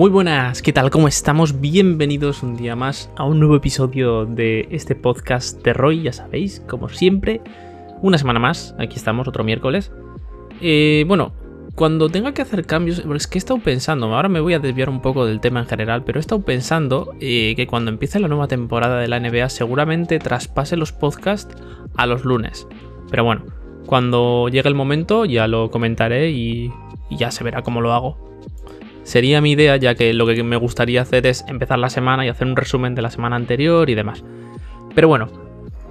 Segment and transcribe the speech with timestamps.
[0.00, 0.88] Muy buenas, ¿qué tal?
[0.88, 1.60] ¿Cómo estamos?
[1.60, 6.60] Bienvenidos un día más a un nuevo episodio de este podcast de Roy, ya sabéis,
[6.66, 7.42] como siempre,
[8.00, 9.92] una semana más, aquí estamos, otro miércoles.
[10.62, 11.34] Eh, bueno,
[11.74, 14.88] cuando tenga que hacer cambios, es que he estado pensando, ahora me voy a desviar
[14.88, 18.28] un poco del tema en general, pero he estado pensando eh, que cuando empiece la
[18.28, 21.54] nueva temporada de la NBA seguramente traspase los podcasts
[21.96, 22.66] a los lunes.
[23.10, 23.44] Pero bueno,
[23.90, 26.70] cuando llegue el momento ya lo comentaré y
[27.10, 28.30] ya se verá cómo lo hago.
[29.02, 32.28] Sería mi idea, ya que lo que me gustaría hacer es empezar la semana y
[32.28, 34.22] hacer un resumen de la semana anterior y demás.
[34.94, 35.26] Pero bueno,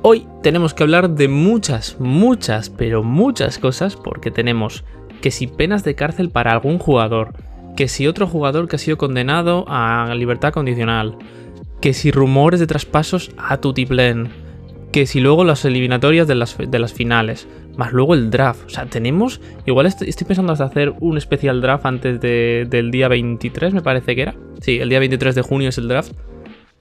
[0.01, 4.85] hoy tenemos que hablar de muchas, muchas, pero muchas cosas, porque tenemos
[5.19, 7.33] que si penas de cárcel para algún jugador,
[7.75, 11.17] que si otro jugador que ha sido condenado a libertad condicional,
[11.81, 14.29] que si rumores de traspasos a Tutiplen,
[14.93, 18.65] que si luego las eliminatorias de las, de las finales, más luego el draft.
[18.65, 19.41] O sea, tenemos.
[19.65, 24.21] Igual estoy, pensando hasta hacer un especial draft antes del día 23, me parece que
[24.23, 24.35] era.
[24.61, 26.13] Sí, el día 23 de junio es el draft.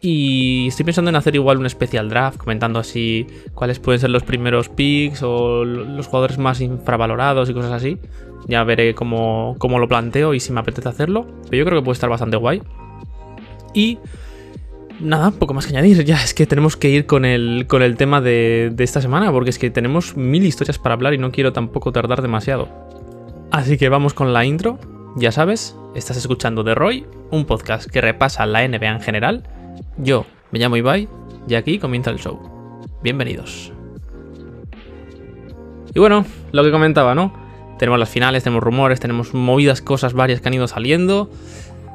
[0.01, 4.23] Y estoy pensando en hacer igual un especial draft, comentando así cuáles pueden ser los
[4.23, 7.99] primeros picks o los jugadores más infravalorados y cosas así.
[8.47, 11.27] Ya veré cómo, cómo lo planteo y si me apetece hacerlo.
[11.51, 12.63] Pero yo creo que puede estar bastante guay.
[13.75, 13.99] Y
[15.01, 16.05] nada, poco más que añadir.
[16.05, 19.31] Ya es que tenemos que ir con el, con el tema de, de, esta semana,
[19.33, 22.69] porque es que tenemos mil historias para hablar y no quiero tampoco tardar demasiado.
[23.51, 24.79] Así que vamos con la intro.
[25.17, 29.43] Ya sabes, estás escuchando The Roy, un podcast que repasa la NBA en general.
[29.97, 31.09] Yo me llamo Ibai
[31.49, 32.39] y aquí comienza el show.
[33.03, 33.73] Bienvenidos.
[35.95, 37.33] Y bueno, lo que comentaba, ¿no?
[37.79, 41.31] Tenemos las finales, tenemos rumores, tenemos movidas, cosas varias que han ido saliendo.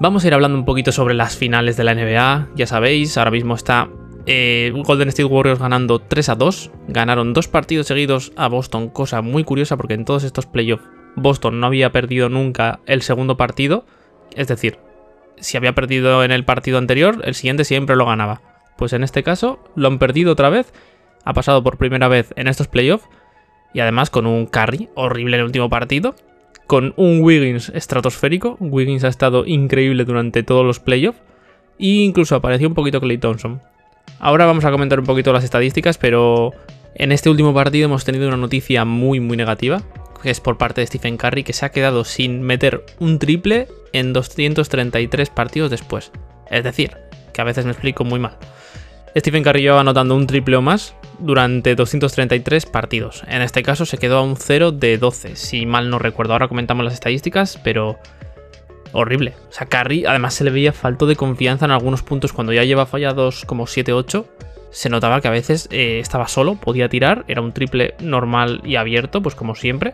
[0.04, 2.50] Vamos a ir hablando un poquito sobre las finales de la NBA.
[2.58, 3.88] Ya sabéis, ahora mismo está
[4.26, 6.72] eh, Golden State Warriors ganando 3 a 2.
[6.90, 10.84] Ganaron dos partidos seguidos a Boston, cosa muy curiosa porque en todos estos playoffs
[11.16, 13.86] Boston no había perdido nunca el segundo partido.
[14.36, 14.78] Es decir,
[15.38, 18.42] si había perdido en el partido anterior, el siguiente siempre lo ganaba.
[18.78, 20.74] Pues en este caso lo han perdido otra vez.
[21.24, 23.08] Ha pasado por primera vez en estos playoffs.
[23.74, 26.14] Y además con un carry horrible en el último partido
[26.68, 28.58] con un Wiggins estratosférico.
[28.60, 31.20] Wiggins ha estado increíble durante todos los playoffs.
[31.80, 33.62] E incluso apareció un poquito Clay Thompson.
[34.20, 36.52] Ahora vamos a comentar un poquito las estadísticas, pero
[36.96, 39.82] en este último partido hemos tenido una noticia muy muy negativa,
[40.22, 43.68] que es por parte de Stephen Curry, que se ha quedado sin meter un triple
[43.92, 46.12] en 233 partidos después.
[46.50, 46.98] Es decir,
[47.34, 48.38] que a veces me explico muy mal.
[49.18, 53.24] Stephen Curry lleva anotando un triple o más durante 233 partidos.
[53.28, 56.34] En este caso se quedó a un 0 de 12, si mal no recuerdo.
[56.34, 57.98] Ahora comentamos las estadísticas, pero
[58.92, 59.34] horrible.
[59.50, 62.64] O sea, Curry además se le veía falto de confianza en algunos puntos cuando ya
[62.64, 64.26] lleva fallados como 7-8.
[64.72, 68.76] Se notaba que a veces eh, estaba solo, podía tirar, era un triple normal y
[68.76, 69.94] abierto, pues como siempre.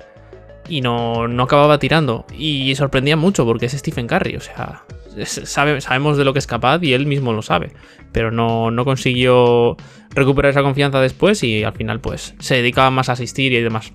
[0.68, 2.26] Y no, no acababa tirando.
[2.38, 4.84] Y sorprendía mucho porque es Stephen Curry, o sea,
[5.26, 7.72] sabemos de lo que es capaz y él mismo lo sabe,
[8.12, 9.78] pero no, no consiguió
[10.20, 13.94] recuperar esa confianza después y al final pues se dedicaba más a asistir y demás.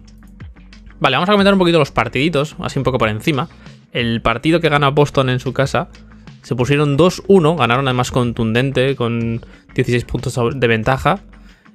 [1.00, 3.48] Vale, vamos a comentar un poquito los partiditos, así un poco por encima.
[3.92, 5.88] El partido que gana Boston en su casa
[6.42, 9.40] se pusieron 2-1, ganaron además contundente con
[9.74, 11.20] 16 puntos de ventaja.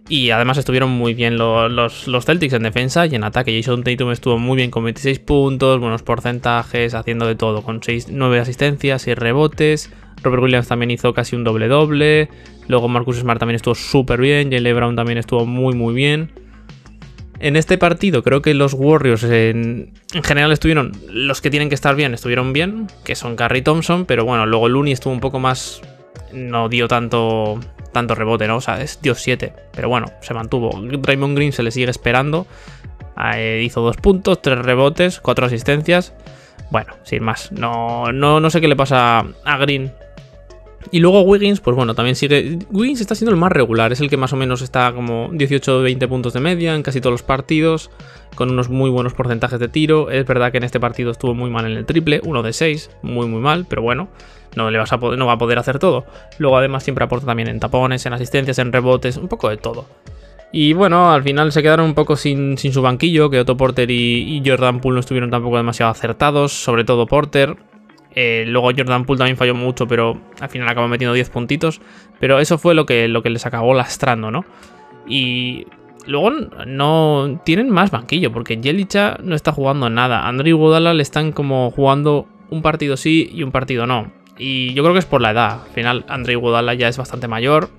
[0.09, 3.55] Y además estuvieron muy bien los, los, Celtics en defensa y en ataque.
[3.55, 8.07] Jason Tatum estuvo muy bien con 26 puntos, buenos porcentajes, haciendo de todo, con 6,
[8.09, 9.91] 9 asistencias, y rebotes.
[10.23, 12.27] Robert Williams también hizo casi un doble-doble.
[12.67, 14.51] Luego Marcus Smart también estuvo súper bien.
[14.51, 16.31] Jalen Brown también estuvo muy, muy bien.
[17.39, 21.75] En este partido creo que los Warriors en, en, general estuvieron, los que tienen que
[21.75, 25.39] estar bien, estuvieron bien, que son Curry Thompson, pero bueno, luego Looney estuvo un poco
[25.39, 25.81] más,
[26.33, 27.61] no dio tanto,
[27.91, 28.57] tanto rebote, ¿no?
[28.57, 29.53] O sea, es Dios 7.
[29.73, 30.79] Pero bueno, se mantuvo.
[30.81, 32.47] Draymond Green se le sigue esperando.
[33.35, 36.13] Eh, hizo dos puntos, tres rebotes, cuatro asistencias.
[36.71, 37.51] Bueno, sin más.
[37.51, 39.91] No, no, no sé qué le pasa a Green.
[40.91, 42.59] Y luego Wiggins, pues bueno, también sigue.
[42.71, 46.07] Wiggins está siendo el más regular, es el que más o menos está como 18-20
[46.07, 47.91] puntos de media en casi todos los partidos,
[48.35, 50.09] con unos muy buenos porcentajes de tiro.
[50.09, 52.91] Es verdad que en este partido estuvo muy mal en el triple, uno de 6,
[53.01, 54.09] muy muy mal, pero bueno,
[54.55, 56.05] no, le vas a no va a poder hacer todo.
[56.37, 59.85] Luego además siempre aporta también en tapones, en asistencias, en rebotes, un poco de todo.
[60.51, 63.89] Y bueno, al final se quedaron un poco sin, sin su banquillo, que Otto Porter
[63.91, 67.55] y, Jordan Poole no estuvieron tampoco demasiado acertados, sobre todo Porter.
[68.15, 71.81] Eh, luego Jordan Poole también falló mucho, pero al final acabó metiendo 10 puntitos.
[72.19, 74.43] Pero eso fue lo que, lo que les acabó lastrando, ¿no?
[75.07, 75.67] Y
[76.07, 76.31] luego
[76.65, 80.27] no tienen más banquillo, porque Jelicha no está jugando nada.
[80.27, 84.11] Andrew Godala le están como jugando un partido sí y un partido no.
[84.39, 85.63] Y yo creo que es por la edad.
[85.65, 87.69] Al final, Andrei Godala ya es bastante mayor.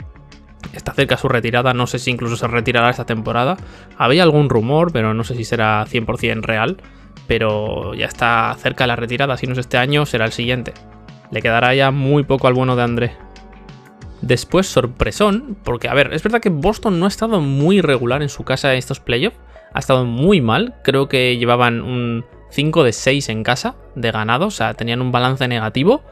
[0.75, 1.75] Está cerca su retirada.
[1.75, 3.57] No sé si incluso se retirará esta temporada.
[3.97, 6.77] Había algún rumor, pero no sé si será 100% real.
[7.31, 9.37] pero ya está cerca la retirada.
[9.37, 10.75] Si no es este año, será el siguiente.
[11.31, 13.13] Le quedará ya muy poco al bueno de André.
[14.21, 18.29] Después, sorpresón, porque a ver, es verdad que Boston no ha estado muy regular en
[18.31, 19.37] su casa en estos playoffs.
[19.73, 20.75] Ha estado muy mal.
[20.83, 25.13] Creo que llevaban un 5 de 6 en casa de ganado, o sea, tenían un
[25.13, 26.03] balance negativo.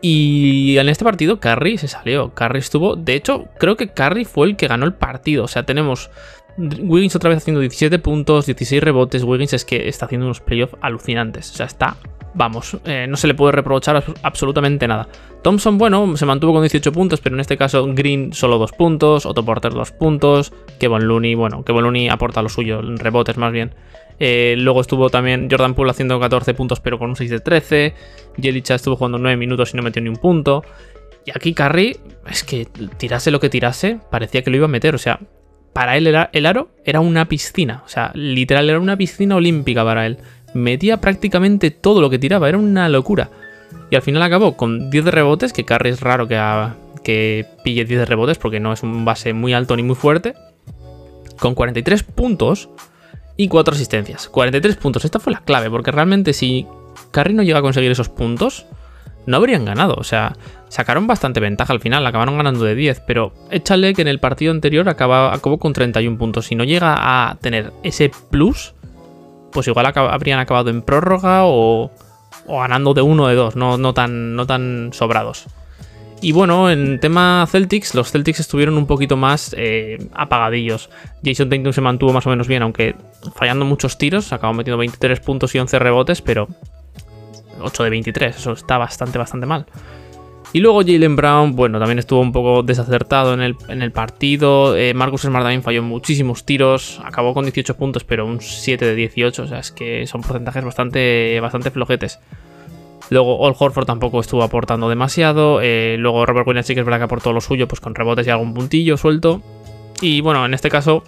[0.00, 2.34] Y en este partido Curry se salió.
[2.34, 2.96] Curry estuvo.
[2.96, 5.44] De hecho, creo que Curry fue el que ganó el partido.
[5.44, 6.10] O sea, tenemos
[6.56, 9.24] Wiggins otra vez haciendo 17 puntos, 16 rebotes.
[9.24, 11.50] Wiggins es que está haciendo unos playoffs alucinantes.
[11.50, 11.96] O sea, está
[12.34, 15.08] vamos, eh, no se le puede reprochar absolutamente nada.
[15.42, 19.26] Thompson, bueno, se mantuvo con 18 puntos, pero en este caso Green solo 2 puntos,
[19.26, 23.74] Otto Porter 2 puntos, Kevin Looney, bueno, Kevin Looney aporta lo suyo, rebotes más bien.
[24.20, 27.94] Eh, luego estuvo también Jordan Poole haciendo 14 puntos, pero con un 6 de 13.
[28.40, 30.64] Jelicha estuvo jugando 9 minutos y no metió ni un punto.
[31.24, 31.96] Y aquí Curry,
[32.30, 32.66] es que
[32.96, 34.94] tirase lo que tirase, parecía que lo iba a meter.
[34.94, 35.20] O sea,
[35.72, 37.82] para él el aro era una piscina.
[37.84, 40.18] O sea, literal era una piscina olímpica para él
[40.54, 43.30] metía prácticamente todo lo que tiraba, era una locura.
[43.90, 46.38] Y al final acabó con 10 de rebotes, que Curry es raro que,
[47.02, 50.34] que pille 10 de rebotes porque no es un base muy alto ni muy fuerte.
[51.38, 52.68] Con 43 puntos
[53.38, 54.28] y 4 asistencias.
[54.28, 56.66] 43 puntos, esta fue la clave, porque realmente si
[57.12, 58.66] Curry no llega a conseguir esos puntos,
[59.26, 59.94] no habrían ganado.
[59.94, 60.36] O sea,
[60.68, 64.50] sacaron bastante ventaja al final, acabaron ganando de 10, pero échale que en el partido
[64.50, 66.46] anterior acabó con 31 puntos.
[66.46, 68.74] Si no llega a tener ese plus,
[69.52, 71.92] pues igual habrían acabado en prórroga o,
[72.48, 75.46] ganando de uno o de dos, no, tan, no tan sobrados.
[76.20, 80.90] Y bueno, en tema Celtics, los Celtics estuvieron un poquito más eh, apagadillos.
[81.24, 82.96] Jason Tatum se mantuvo más o menos bien, aunque
[83.36, 86.48] fallando muchos tiros, acabó metiendo 23 puntos y 11 rebotes, pero
[87.60, 89.66] 8 de 23, eso está bastante, bastante mal.
[90.52, 94.76] Y luego Jalen Brown, bueno, también estuvo un poco desacertado en el, en el partido.
[94.76, 97.00] Eh, Marcus Smart también falló muchísimos tiros.
[97.04, 99.42] Acabó con 18 puntos, pero un 7 de 18.
[99.42, 102.18] O sea, es que son porcentajes bastante, bastante flojetes.
[103.10, 105.60] Luego All Horford tampoco estuvo aportando demasiado.
[105.62, 108.26] Eh, luego Robert Williams sí que es verdad que aportó lo suyo, pues con rebotes
[108.26, 109.42] y algún puntillo suelto.
[110.00, 111.02] Y bueno, en este caso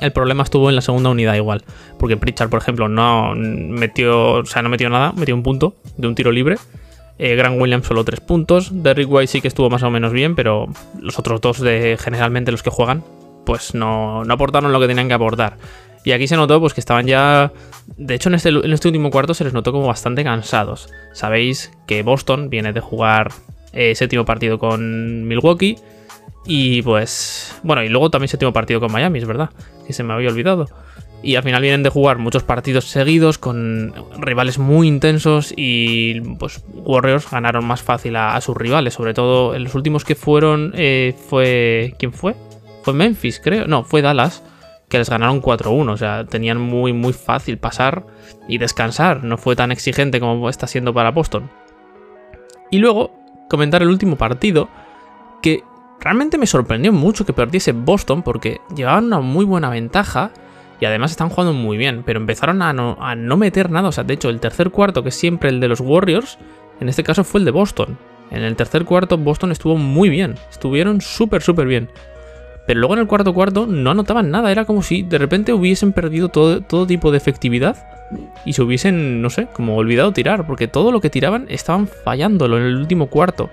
[0.00, 1.64] el problema estuvo en la segunda unidad igual.
[1.98, 4.32] Porque Pritchard, por ejemplo, no metió.
[4.32, 6.56] O sea, no metió nada, metió un punto de un tiro libre.
[7.18, 8.70] Eh, Grant Williams solo 3 puntos.
[8.72, 10.68] Derrick White sí que estuvo más o menos bien, pero
[11.00, 13.02] los otros dos, de generalmente los que juegan,
[13.44, 15.56] pues no, aportaron lo que tenían que aportar.
[16.04, 17.52] Y aquí se notó pues, que estaban ya.
[17.96, 20.88] De hecho, en este, en este último cuarto se les notó como bastante cansados.
[21.12, 23.32] Sabéis que Boston viene de jugar
[23.72, 25.76] eh, séptimo partido con Milwaukee.
[26.46, 27.58] Y pues.
[27.62, 29.50] Bueno, y luego también séptimo partido con Miami, es verdad.
[29.86, 30.66] Que se me había olvidado.
[31.20, 36.62] Y al final vienen de jugar muchos partidos seguidos con rivales muy intensos y pues
[36.72, 38.94] Warriors ganaron más fácil a, sus rivales.
[38.94, 41.94] Sobre todo en los últimos que fueron eh, fue...
[41.98, 42.36] ¿Quién fue?
[42.82, 43.66] Fue Memphis, creo.
[43.66, 44.44] No, fue Dallas,
[44.88, 45.90] que les ganaron 4-1.
[45.90, 48.06] O sea, tenían muy, muy fácil pasar
[48.48, 49.24] y descansar.
[49.24, 51.50] No fue tan exigente como está siendo para Boston.
[52.70, 53.14] Y luego
[53.48, 54.68] comentar el último partido
[55.42, 55.62] que
[56.00, 60.30] realmente me sorprendió mucho que perdiese Boston porque llevaban una muy buena ventaja
[60.80, 63.88] y además están jugando muy bien, pero empezaron a no, a no meter nada.
[63.88, 66.38] O sea, de hecho, el tercer cuarto, que es siempre el de los Warriors,
[66.80, 67.98] en este caso fue el de Boston.
[68.30, 71.88] En el tercer cuarto Boston estuvo muy bien, estuvieron súper, súper bien.
[72.68, 75.94] Pero luego en el cuarto cuarto no anotaban nada, era como si de repente hubiesen
[75.94, 77.78] perdido todo, todo tipo de efectividad
[78.44, 82.58] y se hubiesen, no sé, como olvidado tirar, porque todo lo que tiraban estaban fallándolo
[82.58, 83.48] en el último cuarto.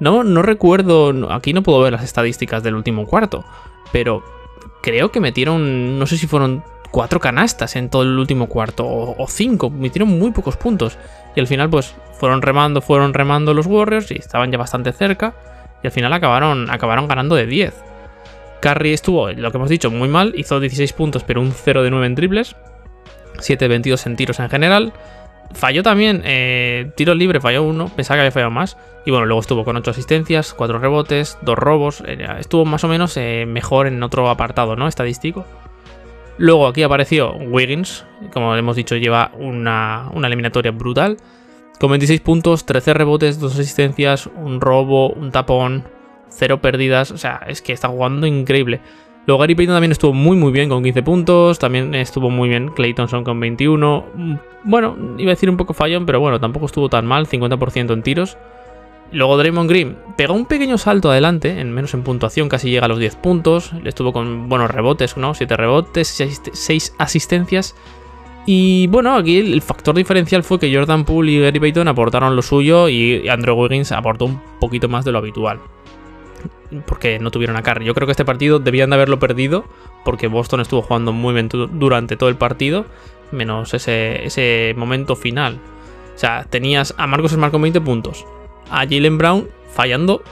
[0.00, 3.44] No, no recuerdo, aquí no puedo ver las estadísticas del último cuarto,
[3.92, 4.24] pero
[4.82, 9.26] creo que metieron, no sé si fueron cuatro canastas en todo el último cuarto, o,
[9.28, 10.98] cinco, metieron muy pocos puntos.
[11.36, 15.36] Y al final, pues, fueron remando, fueron remando los Warriors y estaban ya bastante cerca.
[15.84, 17.87] Y al final acabaron, acabaron ganando de 10.
[18.60, 21.90] Curry estuvo, lo que hemos dicho, muy mal, hizo 16 puntos, pero un 0 de
[21.90, 22.56] 9 en triples.
[23.38, 24.92] 7 de 22 en tiros en general.
[25.52, 28.76] Falló también, eh, tiro libre falló uno, pensaba que había fallado más.
[29.06, 32.02] Y bueno, luego estuvo con 8 asistencias, 4 rebotes, 2 robos.
[32.06, 34.86] Eh, estuvo más o menos eh, mejor en otro apartado, ¿no?
[34.86, 35.46] Estadístico.
[36.36, 41.16] Luego aquí apareció Wiggins, como hemos dicho, lleva una, una eliminatoria brutal.
[41.80, 45.84] Con 26 puntos, 13 rebotes, 2 asistencias, un robo, un tapón,
[46.30, 47.10] 0 pérdidas.
[47.10, 48.80] O sea, es que está jugando increíble.
[49.26, 52.68] Luego Gary Payton también estuvo muy muy bien con 15 puntos, también estuvo muy bien
[52.70, 54.06] Clay Thompson con 21.
[54.64, 58.02] Bueno, iba a decir un poco fallón, pero bueno, tampoco estuvo tan mal, 50% en
[58.02, 58.38] tiros.
[59.12, 62.88] Luego Draymond Green pegó un pequeño salto adelante, en menos en puntuación, casi llega a
[62.88, 63.72] los 10 puntos.
[63.84, 65.34] Estuvo con buenos rebotes, ¿no?
[65.34, 66.08] 7 rebotes,
[66.52, 67.74] 6 asistencias.
[68.46, 72.40] Y bueno, aquí el factor diferencial fue que Jordan Poole y Gary Payton aportaron lo
[72.40, 75.60] suyo y Andrew Wiggins aportó un poquito más de lo habitual.
[76.86, 77.84] Porque no tuvieron a Curry.
[77.84, 79.64] Yo creo que este partido debían de haberlo perdido
[80.04, 82.86] porque Boston estuvo jugando muy bien durante todo el partido,
[83.32, 85.58] menos ese, ese momento final.
[86.14, 88.26] O sea, tenías a Marcos Smart con 20 puntos,
[88.70, 90.22] a Jalen Brown fallando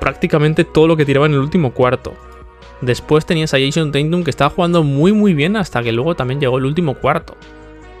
[0.00, 2.14] prácticamente todo lo que tiraba en el último cuarto.
[2.80, 6.40] Después tenías a Jason Tatum que estaba jugando muy muy bien hasta que luego también
[6.40, 7.34] llegó el último cuarto.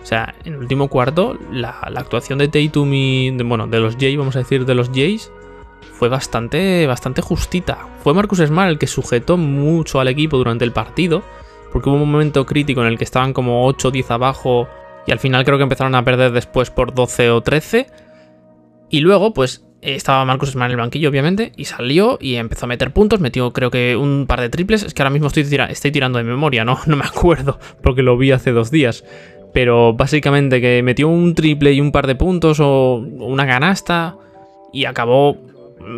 [0.02, 3.30] O sea, en el último cuarto, la, actuación de Tatum y.
[3.42, 5.32] bueno, de los Jays, vamos a decir, de los Jays,
[5.92, 7.78] fue bastante, bastante justita.
[8.02, 11.22] Fue Marcus Smart el que sujetó mucho al equipo durante el partido,
[11.72, 14.68] porque hubo un momento crítico en el que estaban como 8 o 10 abajo
[15.06, 17.86] y al final creo que empezaron a perder después por 12 o 13.
[18.90, 22.68] Y luego, pues estaba Marcus Smart en el banquillo, obviamente, y salió y empezó a
[22.68, 23.20] meter puntos.
[23.20, 24.82] Metió, creo que, un par de triples.
[24.82, 26.78] Es que ahora mismo estoy, estoy tirando de memoria, ¿no?
[26.86, 29.04] No me acuerdo, porque lo vi hace dos días.
[29.52, 34.16] Pero básicamente que metió un triple y un par de puntos o una canasta
[34.72, 35.36] y acabó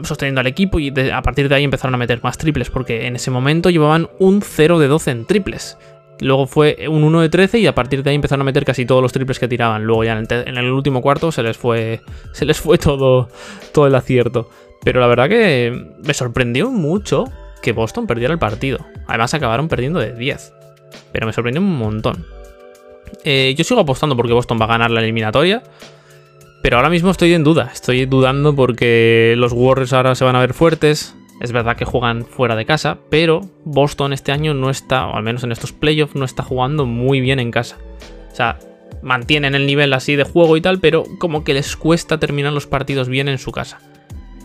[0.03, 3.17] sosteniendo al equipo y a partir de ahí empezaron a meter más triples porque en
[3.17, 5.79] ese momento llevaban un 0 de 12 en triples.
[6.21, 8.87] Luego fue un 1 de 13 y a partir de ahí empezaron a meter casi
[8.87, 9.85] todos los triples que tiraban.
[9.85, 12.01] Luego ya en el, último cuarto se les fue,
[12.33, 13.29] se les fue todo,
[13.73, 14.49] todo el acierto.
[14.83, 17.25] Pero la verdad que me sorprendió mucho
[17.63, 18.79] que Boston perdiera el partido.
[19.07, 20.55] Además acabaron perdiendo de 10.
[21.13, 22.25] Pero me sorprendió un montón.
[23.25, 25.63] Eh, yo sigo apostando porque Boston va a ganar la eliminatoria.
[26.67, 27.71] Pero ahora mismo estoy en duda.
[27.73, 31.15] Estoy dudando porque los Warriors ahora se van a ver fuertes.
[31.41, 35.23] Es verdad que juegan fuera de casa, pero Boston este año no está, o al
[35.23, 37.77] menos en estos playoffs, no está jugando muy bien en casa.
[38.33, 38.59] O sea,
[39.01, 42.67] mantienen el nivel así de juego y tal, pero como que les cuesta terminar los
[42.67, 43.79] partidos bien en su casa.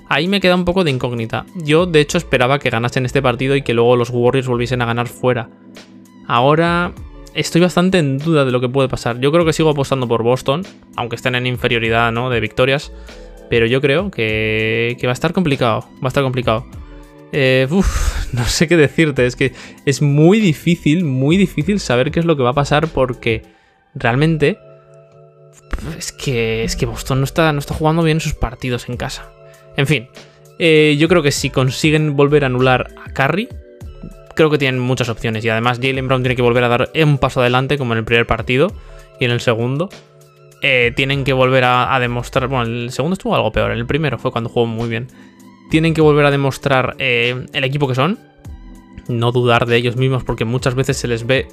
[0.07, 1.47] Ahí me queda un poco de incógnita.
[1.55, 4.85] Yo, de hecho, esperaba que ganasen este partido y que luego los Warriors volviesen a
[4.85, 5.49] ganar fuera.
[6.27, 6.93] Ahora
[7.33, 9.19] estoy bastante en duda de lo que puede pasar.
[9.19, 12.29] Yo creo que sigo apostando por Boston, aunque estén en inferioridad ¿no?
[12.29, 12.91] de victorias.
[13.49, 15.81] Pero yo creo que, que va a estar complicado.
[15.95, 16.65] Va a estar complicado.
[17.31, 17.67] Eh,
[18.33, 19.53] no sé qué decirte, es que
[19.85, 23.43] es muy difícil, muy difícil saber qué es lo que va a pasar porque
[23.95, 24.57] realmente
[25.97, 29.31] es que, es que Boston no está, no está jugando bien sus partidos en casa.
[29.77, 30.09] En fin,
[30.59, 33.47] eh, yo creo que si consiguen volver a anular a Curry,
[34.35, 37.17] creo que tienen muchas opciones y además Jalen Brown tiene que volver a dar un
[37.17, 38.71] paso adelante como en el primer partido
[39.19, 39.89] y en el segundo.
[40.63, 44.31] Eh, tienen que volver a, demostrar, bueno, el segundo estuvo algo peor, el primero fue
[44.31, 45.07] cuando jugó muy bien
[45.71, 48.19] tienen que volver a demostrar eh, el equipo que son.
[49.07, 51.47] No dudar de ellos mismos porque muchas veces se les ve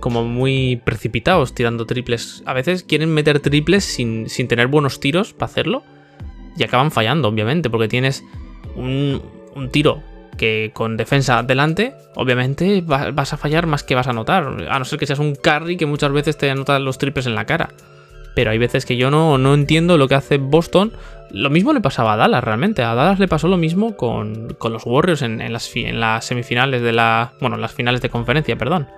[0.00, 2.42] como muy precipitados tirando triples.
[2.44, 5.84] A veces quieren meter triples sin, tener buenos tiros para hacerlo
[6.56, 8.24] y acaban fallando, obviamente, porque tienes
[8.74, 9.22] un,
[9.70, 10.02] tiro
[10.40, 14.66] que con defensa delante, obviamente vas a fallar más que vas a anotar.
[14.70, 17.34] A no ser que seas un carry que muchas veces te anotan los triples en
[17.34, 17.68] la cara.
[18.34, 20.92] Pero hay veces que yo no, no entiendo lo que hace Boston
[21.32, 22.82] lo mismo le pasaba a Dallas realmente.
[22.82, 26.92] A Dallas le pasó lo mismo con, los Warriors en, las, en, las, semifinales de
[26.92, 27.32] la.
[27.40, 28.88] Bueno, en las finales de conferencia, perdón.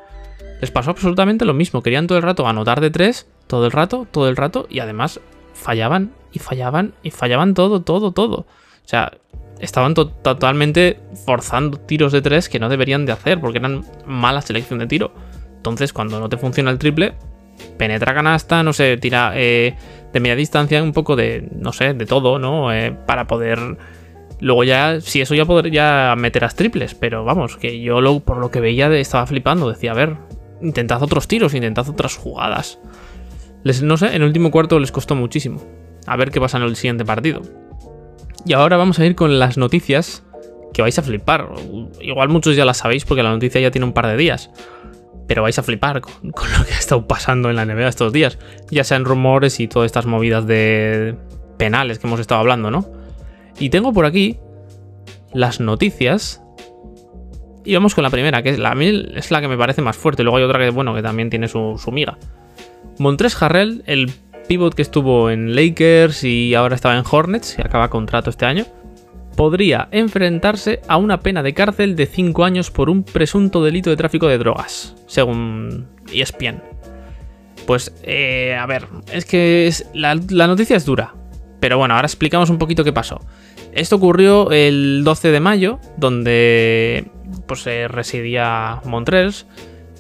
[0.61, 1.83] Les pasó absolutamente lo mismo.
[1.83, 5.21] Querían todo el rato anotar de tres, todo el rato, todo el rato, y además
[5.55, 8.37] fallaban y fallaban y fallaban todo, todo, todo.
[8.37, 9.13] O sea,
[9.63, 14.79] estaban totalmente forzando tiros de tres que no deberían de hacer porque eran mala selección
[14.79, 15.15] de tiro.
[15.57, 17.15] Entonces, cuando no te funciona el triple,
[17.79, 19.33] penetra canasta, no sé, tira.
[19.37, 19.75] Eh,
[20.13, 22.73] de media distancia, un poco de, no sé, de todo, ¿no?
[22.73, 23.59] Eh, para poder...
[24.41, 28.51] Luego ya, si eso ya podría meterás triples, pero vamos, que yo lo, por lo
[28.51, 30.17] que veía estaba flipando, decía, a ver,
[30.61, 32.81] intentad otros tiros, intentad otras jugadas.
[33.63, 35.63] Les, no sé, en el último cuarto les costó muchísimo.
[36.07, 37.43] A ver qué pasa en el siguiente partido.
[38.45, 40.25] Y ahora vamos a ir con las noticias
[40.73, 41.49] que vais a flipar.
[42.01, 44.51] Igual muchos ya las sabéis porque la noticia ya tiene un par de días
[45.27, 48.39] pero vais a flipar con, lo que ha estado pasando en la NBA estos días,
[48.71, 51.17] ya sean rumores y todas estas movidas de
[51.57, 52.87] penales que hemos estado hablando, ¿no?
[53.59, 54.39] Y tengo por aquí
[55.33, 56.43] las noticias.
[57.65, 60.23] Y vamos con la primera, que es la, es la que me parece más fuerte.
[60.23, 62.19] Luego hay otra que, bueno, que también tiene su, su miga.
[62.99, 64.13] Montres Harrell, el
[64.49, 68.67] pivot que estuvo en Lakers y ahora estaba en Hornets, y acaba contrato este año
[69.37, 73.97] podría enfrentarse a una pena de cárcel de 5 años por un presunto delito de
[73.97, 76.63] tráfico de drogas, según ESPN.
[77.67, 81.15] Pues, eh, a ver, es que la, noticia es dura,
[81.61, 83.21] pero bueno, ahora explicamos un poquito qué pasó.
[83.73, 87.11] Esto ocurrió el 12 de mayo, donde
[87.47, 89.47] pues residía Montrells,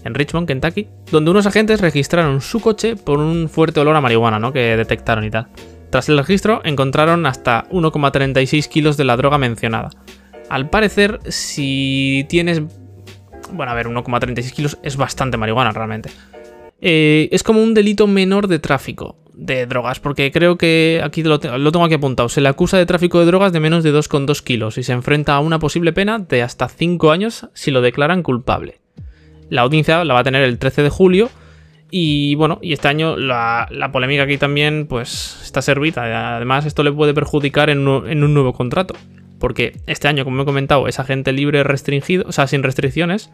[0.04, 4.38] en Richmond, Kentucky, donde unos agentes registraron su coche por un fuerte olor a marihuana,
[4.38, 4.52] ¿no?
[4.52, 5.48] Que detectaron y tal.
[5.90, 9.90] Tras el registro encontraron hasta 1,36 kilos de la droga mencionada.
[10.48, 12.62] Al parecer, si tienes...
[13.52, 16.10] Bueno, a ver, 1,36 kilos es bastante marihuana realmente.
[16.80, 19.16] Eh, es como un delito menor de tráfico.
[19.34, 22.28] de drogas, porque creo que aquí lo, tengo aquí apuntado.
[22.28, 25.34] Se le acusa de tráfico de drogas de menos de 2,2 kilos y se enfrenta
[25.34, 28.81] a una posible pena de hasta 5 años si lo declaran culpable.
[29.52, 31.28] La audiencia la va a tener el 13 de julio
[31.90, 36.36] y bueno, y este año la, polémica aquí también pues está servida.
[36.36, 38.94] Además esto le puede perjudicar en, en un nuevo contrato,
[39.38, 43.30] porque este año, como he comentado, es agente libre restringido, o sea, sin restricciones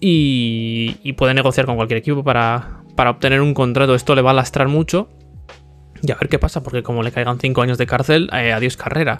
[0.00, 3.94] y, puede negociar con cualquier equipo para, obtener un contrato.
[3.94, 5.08] Esto le va a lastrar mucho.
[6.02, 8.76] Y a ver qué pasa, porque como le caigan 5 años de cárcel, eh, adiós
[8.76, 9.18] carrera.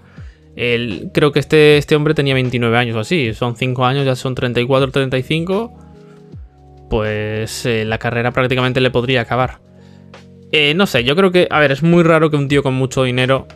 [0.57, 3.33] creo que este, este hombre tenía 29 años o así.
[3.33, 5.90] Son 5 años, ya son 34, 35.
[6.91, 9.61] Pues eh, la carrera prácticamente le podría acabar.
[10.53, 12.75] Eh, no sé, yo creo que, a ver, es muy raro que un tío con
[12.75, 13.47] mucho dinero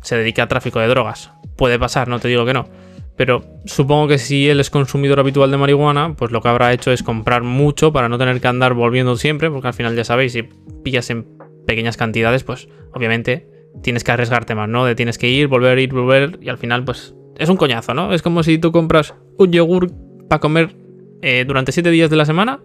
[0.00, 1.32] se dedique a tráfico de drogas.
[1.56, 2.68] Puede pasar, no te digo que no.
[3.16, 6.92] Pero supongo que si él es consumidor habitual de marihuana, pues lo que habrá hecho
[6.92, 10.32] es comprar mucho para no tener que andar volviendo siempre, porque al final ya sabéis,
[10.32, 10.44] si
[10.84, 11.26] pillas en
[11.66, 13.48] pequeñas cantidades, pues obviamente
[13.82, 14.84] tienes que arriesgarte más, ¿no?
[14.84, 18.14] De tienes que ir, volver, ir, volver, y al final, pues es un coñazo, ¿no?
[18.14, 19.90] Es como si tú compras un yogur
[20.28, 20.76] para comer
[21.22, 22.60] eh, durante 7 días de la semana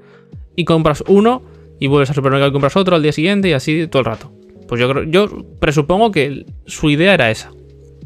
[0.55, 1.43] y compras uno
[1.79, 4.31] y vuelves al supermercado y compras otro al día siguiente y así todo el rato.
[4.67, 5.27] Pues yo creo, yo
[5.59, 7.51] presupongo que su idea era esa.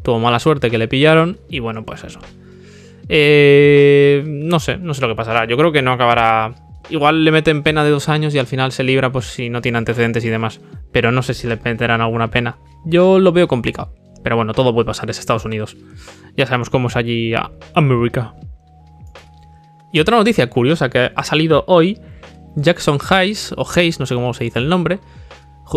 [0.03, 2.19] Tuvo mala suerte que le pillaron y bueno, pues eso.
[3.09, 5.45] Eh, no sé, no sé lo que pasará.
[5.45, 6.55] Yo creo que no acabará.
[6.89, 9.61] Igual le meten pena de dos años y al final se libra, pues si no
[9.61, 10.61] tiene antecedentes y demás.
[10.91, 12.57] Pero no sé si le meterán alguna pena.
[12.85, 13.93] Yo lo veo complicado.
[14.23, 15.77] Pero bueno, todo puede pasar, es Estados Unidos.
[16.35, 17.33] Ya sabemos cómo es allí
[17.73, 18.33] América.
[19.91, 21.99] Y otra noticia curiosa que ha salido hoy:
[22.55, 24.99] Jackson Hayes, o Hayes, no sé cómo se dice el nombre,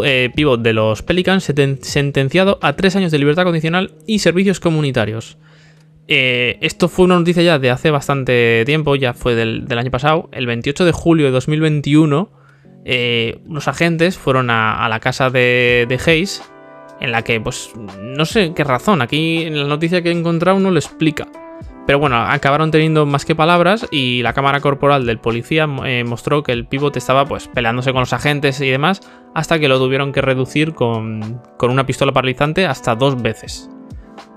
[0.05, 5.37] eh, pivot de los Pelicans, sentenciado a tres años de libertad condicional y servicios comunitarios.
[6.07, 10.29] Eh, esto fue una noticia ya de hace bastante tiempo, ya fue del, año pasado.
[10.33, 12.31] El 28 de julio de 2021,
[12.85, 16.43] eh, los agentes fueron a, la casa de, de, Hayes,
[17.00, 19.02] en la que, pues, no sé qué razón.
[19.02, 21.29] Aquí en la noticia que he encontrado no lo explica.
[21.91, 26.45] Pero bueno, acabaron teniendo más que palabras y la cámara corporal del policía eh, mostró
[26.45, 29.00] que el pívot estaba pues peleándose con los agentes y demás
[29.35, 33.69] hasta que lo tuvieron que reducir con, con una pistola paralizante hasta dos veces.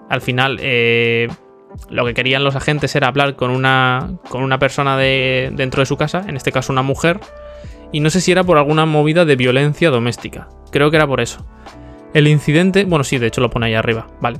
[0.09, 1.27] Al final, eh,
[1.91, 5.85] lo que querían los agentes era hablar con una, con una persona de, dentro de
[5.85, 7.19] su casa, en este caso una mujer,
[7.91, 10.49] y no sé si era por alguna movida de violencia doméstica.
[10.71, 11.45] Creo que era por eso.
[12.15, 14.39] El incidente, bueno, sí, de hecho lo pone ahí arriba, vale.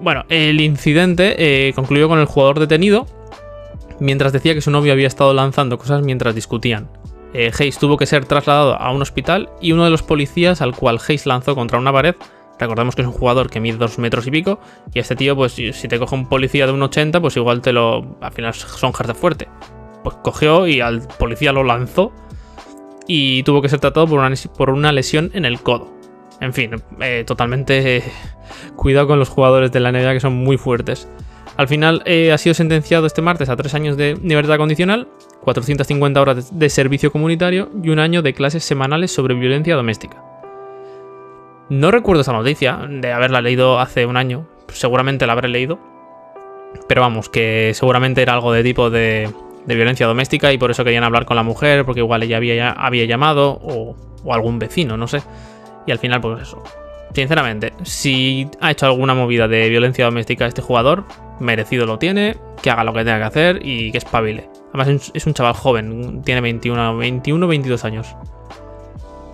[0.00, 1.34] Bueno, el incidente
[1.68, 3.06] eh, concluyó con el jugador detenido
[4.00, 6.88] mientras decía que su novio había estado lanzando cosas mientras discutían.
[7.34, 10.74] Eh, Hayes tuvo que ser trasladado a un hospital y uno de los policías al
[10.74, 12.14] cual Hayes lanzó contra una pared
[12.58, 14.58] Recordemos que es un jugador que mide dos metros y pico.
[14.92, 17.72] Y este tío, pues si te coge un policía de un 80, pues igual te
[17.72, 18.16] lo.
[18.20, 19.48] Al final son de fuerte.
[20.02, 22.12] Pues cogió y al policía lo lanzó.
[23.06, 24.20] Y tuvo que ser tratado por
[24.56, 25.97] por una lesión en el codo.
[26.40, 26.70] En fin,
[27.00, 28.02] eh, totalmente.
[28.76, 31.08] cuidado con los jugadores de la NBA que son muy fuertes.
[31.56, 35.08] Al final eh, ha sido sentenciado este martes a tres años de libertad condicional,
[35.40, 40.22] 450 horas de servicio comunitario y un año de clases semanales sobre violencia doméstica.
[41.68, 44.46] No recuerdo esa noticia de haberla leído hace un año.
[44.68, 45.78] Seguramente la habré leído.
[46.86, 49.30] Pero vamos, que seguramente era algo de tipo de,
[49.66, 53.04] violencia doméstica y por eso querían hablar con la mujer, porque igual ella había, había
[53.04, 53.96] llamado o,
[54.32, 55.22] algún vecino, no sé.
[55.88, 56.62] Y al final, pues eso.
[57.14, 61.06] Sinceramente, si ha hecho alguna movida de violencia doméstica este jugador,
[61.40, 64.50] merecido lo tiene, que haga lo que tenga que hacer y que espabile.
[64.74, 68.14] Además es un chaval joven, tiene 21, 21 22 años.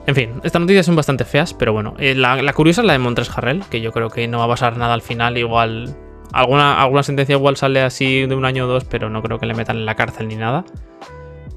[0.07, 1.95] En fin, estas noticias son bastante feas, pero bueno.
[1.99, 4.49] Eh, la, curiosa es la de Montres Harrell, que yo creo que no va a
[4.49, 5.37] pasar nada al final.
[5.37, 5.97] Igual.
[6.33, 9.47] Alguna, alguna sentencia igual sale así de un año o dos, pero no creo que
[9.47, 10.65] le metan en la cárcel ni nada.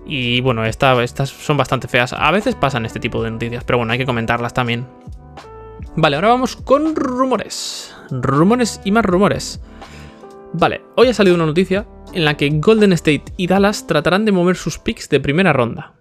[0.07, 2.13] Y bueno, estas son bastante feas.
[2.13, 4.85] A veces pasan este tipo de noticias, pero bueno, hay que comentarlas también.
[5.95, 7.93] Vale, ahora vamos con rumores.
[8.09, 9.59] Rumores y más rumores.
[10.53, 14.31] Vale, hoy ha salido una noticia en la que Golden State y Dallas tratarán de
[14.31, 15.93] mover sus picks de primera ronda.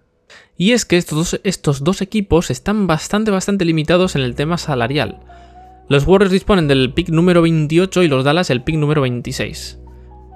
[0.57, 4.57] Y es que estos dos, estos dos equipos están bastante, bastante limitados en el tema
[4.57, 5.21] salarial.
[5.89, 9.79] Los Warriors disponen del pick número 28 y los Dallas el pick número 26.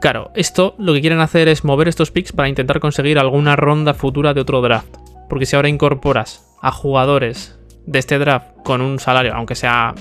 [0.01, 3.95] Claro, esto lo que quieren hacer es mover estos picks para intentar conseguir alguna ronda
[3.95, 4.97] futura de otro draft.
[5.29, 9.95] Porque si ahora incorporas a jugadores de este draft con un salario, aunque sea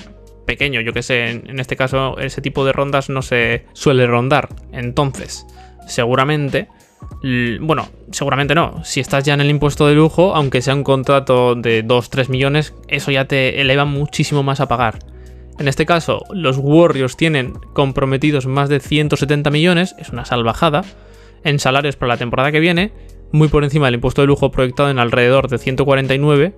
[0.45, 4.49] pequeño, yo que sé, en este caso ese tipo de rondas no se suele rondar.
[4.71, 5.45] Entonces,
[5.87, 6.69] seguramente
[7.61, 8.83] bueno, seguramente no.
[8.83, 12.73] Si estás ya en el impuesto de lujo, aunque sea un contrato de 2-3 millones,
[12.87, 14.99] eso ya te eleva muchísimo más a pagar.
[15.59, 20.83] En este caso, los Warriors tienen comprometidos más de 170 millones, es una salvajada,
[21.43, 22.93] en salarios para la temporada que viene,
[23.31, 26.55] muy por encima del impuesto de lujo proyectado en alrededor de 149.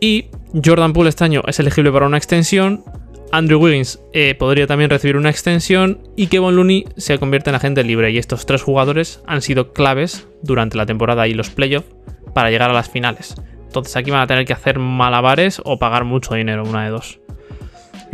[0.00, 0.26] Y
[0.64, 2.84] Jordan Poole este año es elegible para una extensión.
[3.32, 6.00] Andrew Wiggins eh, podría también recibir una extensión.
[6.16, 8.10] Y Kevin Looney se convierte en agente libre.
[8.10, 11.88] Y estos tres jugadores han sido claves durante la temporada y los playoffs
[12.34, 13.34] para llegar a las finales.
[13.66, 17.23] Entonces aquí van a tener que hacer malabares o pagar mucho dinero, una de dos.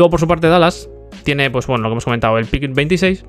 [0.00, 0.88] Luego, por su parte, Dallas
[1.24, 3.22] tiene, pues bueno, lo que hemos comentado, el pick 26.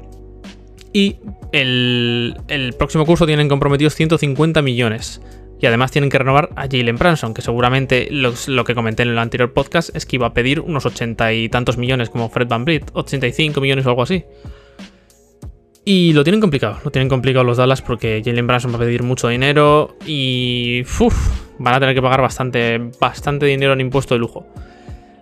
[0.94, 1.18] Y
[1.52, 2.34] el,
[2.78, 5.22] próximo curso tienen comprometidos 150 millones.
[5.60, 9.20] Y además tienen que renovar a Jalen Branson, que seguramente lo que comenté en el
[9.20, 12.64] anterior podcast es que iba a pedir unos 80 y tantos millones como Fred Van
[12.64, 14.24] Vliet, 85 millones o algo así.
[15.84, 19.04] Y lo tienen complicado, lo tienen complicado los Dallas porque Jalen Branson va a pedir
[19.04, 20.84] mucho dinero y
[21.60, 24.48] van a tener que pagar bastante, bastante dinero en impuesto de lujo.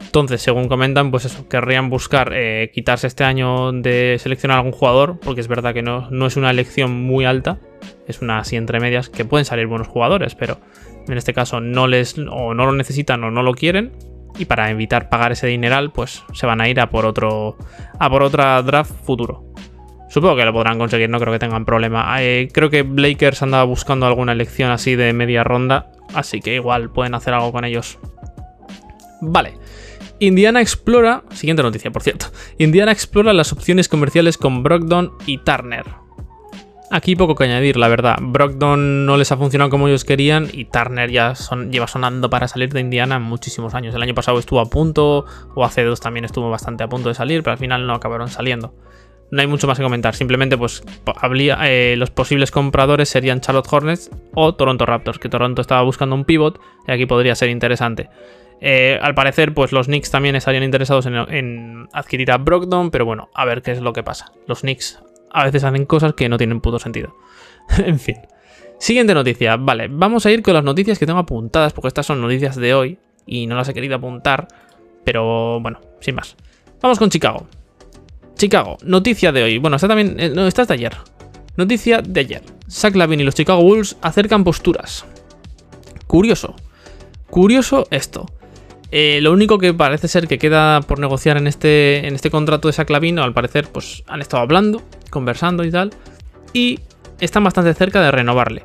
[0.09, 5.19] Entonces, según comentan, pues eso, querrían buscar eh, quitarse este año de seleccionar algún jugador,
[5.19, 7.59] porque es verdad que no, no es una elección muy alta,
[8.07, 10.57] es una así entre medias, que pueden salir buenos jugadores, pero
[11.07, 13.91] en este caso no les o no lo necesitan o no lo quieren,
[14.39, 17.55] y para evitar pagar ese dineral, pues se van a ir a por otro
[17.99, 19.53] a por otra draft futuro.
[20.09, 22.15] Supongo que lo podrán conseguir, no creo que tengan problema.
[22.23, 26.89] Eh, creo que Blakers andaba buscando alguna elección así de media ronda, así que igual
[26.89, 27.99] pueden hacer algo con ellos.
[29.21, 29.68] Vale.
[30.19, 32.27] Indiana explora, siguiente noticia por cierto,
[32.57, 35.85] Indiana explora las opciones comerciales con Brogdon y Turner.
[36.91, 38.17] Aquí poco que añadir, la verdad.
[38.19, 41.33] Brogdon no les ha funcionado como ellos querían y Turner ya
[41.69, 43.93] lleva sonando para salir de Indiana muchísimos años.
[43.93, 47.15] El año pasado estuvo a punto, o hace dos también estuvo bastante a punto de
[47.15, 48.73] salir, pero al final no acabaron saliendo.
[49.31, 50.83] No hay mucho más que comentar, simplemente pues
[51.63, 56.25] eh, los posibles compradores serían Charlotte Hornets o Toronto Raptors, que Toronto estaba buscando un
[56.25, 58.09] pivot y aquí podría ser interesante.
[58.61, 63.29] Eh, al parecer, pues los Knicks también estarían interesados en, adquirir a Brogdon, pero bueno,
[63.33, 64.31] a ver qué es lo que pasa.
[64.47, 64.99] Los Knicks
[65.31, 67.15] a veces hacen cosas que no tienen puto sentido.
[67.85, 68.17] en fin.
[68.79, 69.57] Siguiente noticia.
[69.57, 72.73] Vale, vamos a ir con las noticias que tengo apuntadas, porque estas son noticias de
[72.73, 74.47] hoy y no las he querido apuntar,
[75.03, 76.35] pero bueno, sin más.
[76.81, 77.47] Vamos con Chicago.
[78.35, 79.57] Chicago, noticia de hoy.
[79.57, 80.17] Bueno, está también.
[80.19, 80.93] Eh, no, esta es de ayer.
[81.57, 82.41] Noticia de ayer.
[82.69, 85.05] Zach Lavin y los Chicago Bulls acercan posturas.
[86.07, 86.55] Curioso.
[87.29, 88.25] Curioso esto.
[88.91, 92.67] Eh, lo único que parece ser que queda por negociar en este, en este contrato
[92.67, 95.91] de Saclavino, al parecer, pues han estado hablando, conversando y tal,
[96.53, 96.79] y
[97.19, 98.63] están bastante cerca de renovarle.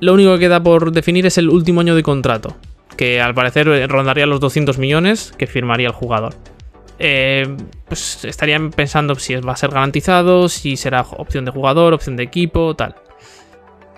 [0.00, 2.56] Lo único que queda por definir es el último año de contrato,
[2.96, 6.34] que al parecer eh, rondaría los 200 millones que firmaría el jugador.
[7.02, 7.56] Eh,
[7.88, 12.22] pues estarían pensando si va a ser garantizado, si será opción de jugador, opción de
[12.22, 12.94] equipo, tal.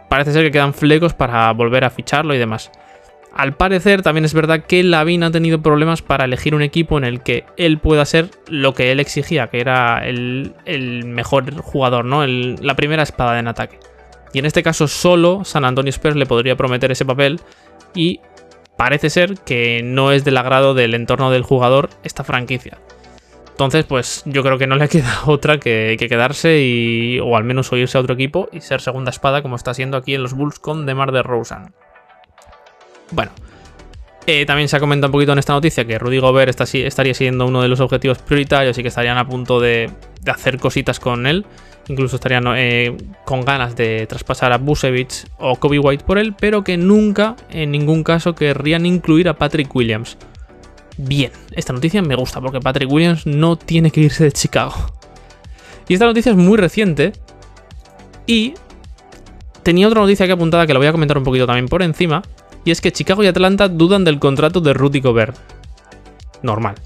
[0.09, 2.71] Parece ser que quedan flecos para volver a ficharlo y demás.
[3.35, 7.05] Al parecer, también es verdad que Lavin ha tenido problemas para elegir un equipo en
[7.05, 10.53] el que él pueda ser lo que él exigía, que era el,
[11.07, 12.27] mejor jugador, ¿no?
[12.27, 13.79] la primera espada en ataque.
[14.33, 17.41] Y en este caso, solo San Antonio Spurs le podría prometer ese papel.
[17.95, 18.21] Y
[18.77, 22.79] parece ser que no es del agrado del entorno del jugador esta franquicia.
[23.51, 27.73] Entonces, pues yo creo que no le queda otra que, quedarse y, o al menos
[27.73, 30.59] oírse a otro equipo y ser segunda espada como está siendo aquí en los Bulls
[30.59, 31.75] con DeMar de Rosen.
[33.13, 33.33] Bueno,
[34.27, 37.47] eh, también se ha comentado un poquito en esta noticia que Rudy Gobert estaría siendo
[37.47, 39.91] uno de los objetivos prioritarios y que estarían a punto de,
[40.27, 41.45] hacer cositas con él.
[41.89, 46.63] Incluso estarían eh, con ganas de traspasar a Busevich o Kobe White por él, pero
[46.63, 50.17] que nunca, en ningún caso, querrían incluir a Patrick Williams.
[50.97, 54.75] Bien, esta noticia me gusta porque Patrick Williams no tiene que irse de Chicago.
[55.89, 57.13] Y esta noticia es muy reciente
[58.27, 58.55] y
[59.65, 62.23] tenía otra noticia que apuntada que la voy a comentar un poquito también por encima,
[62.65, 65.37] y es que Chicago y Atlanta dudan del contrato de Rudy Gobert.
[66.43, 66.77] Normal.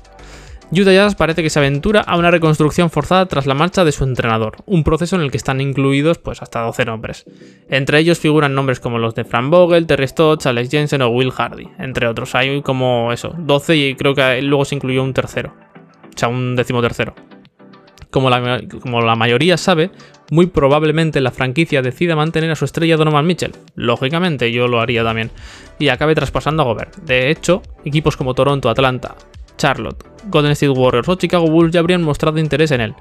[0.72, 4.02] Utah Jazz parece que se aventura a una reconstrucción forzada tras la marcha de su
[4.02, 7.24] entrenador, un proceso en el que están incluidos pues hasta 12 nombres.
[7.68, 11.30] Entre ellos figuran nombres como los de Frank Vogel, Terry Stotts, Alex Jensen o Will
[11.30, 12.34] Hardy, entre otros.
[12.34, 16.56] Hay como eso, 12 y creo que luego se incluyó un tercero, o sea, un
[16.56, 17.14] décimo tercero.
[18.10, 19.90] Como la, mayoría sabe,
[20.30, 23.52] muy probablemente la franquicia decida mantener a su estrella Donovan Mitchell.
[23.74, 25.30] Lógicamente, yo lo haría también.
[25.78, 26.96] Y acabe traspasando a Gobert.
[26.96, 29.16] De hecho, equipos como Toronto, Atlanta,
[29.58, 32.94] Charlotte, Golden State Warriors o Chicago Bulls ya habrían mostrado interés en él.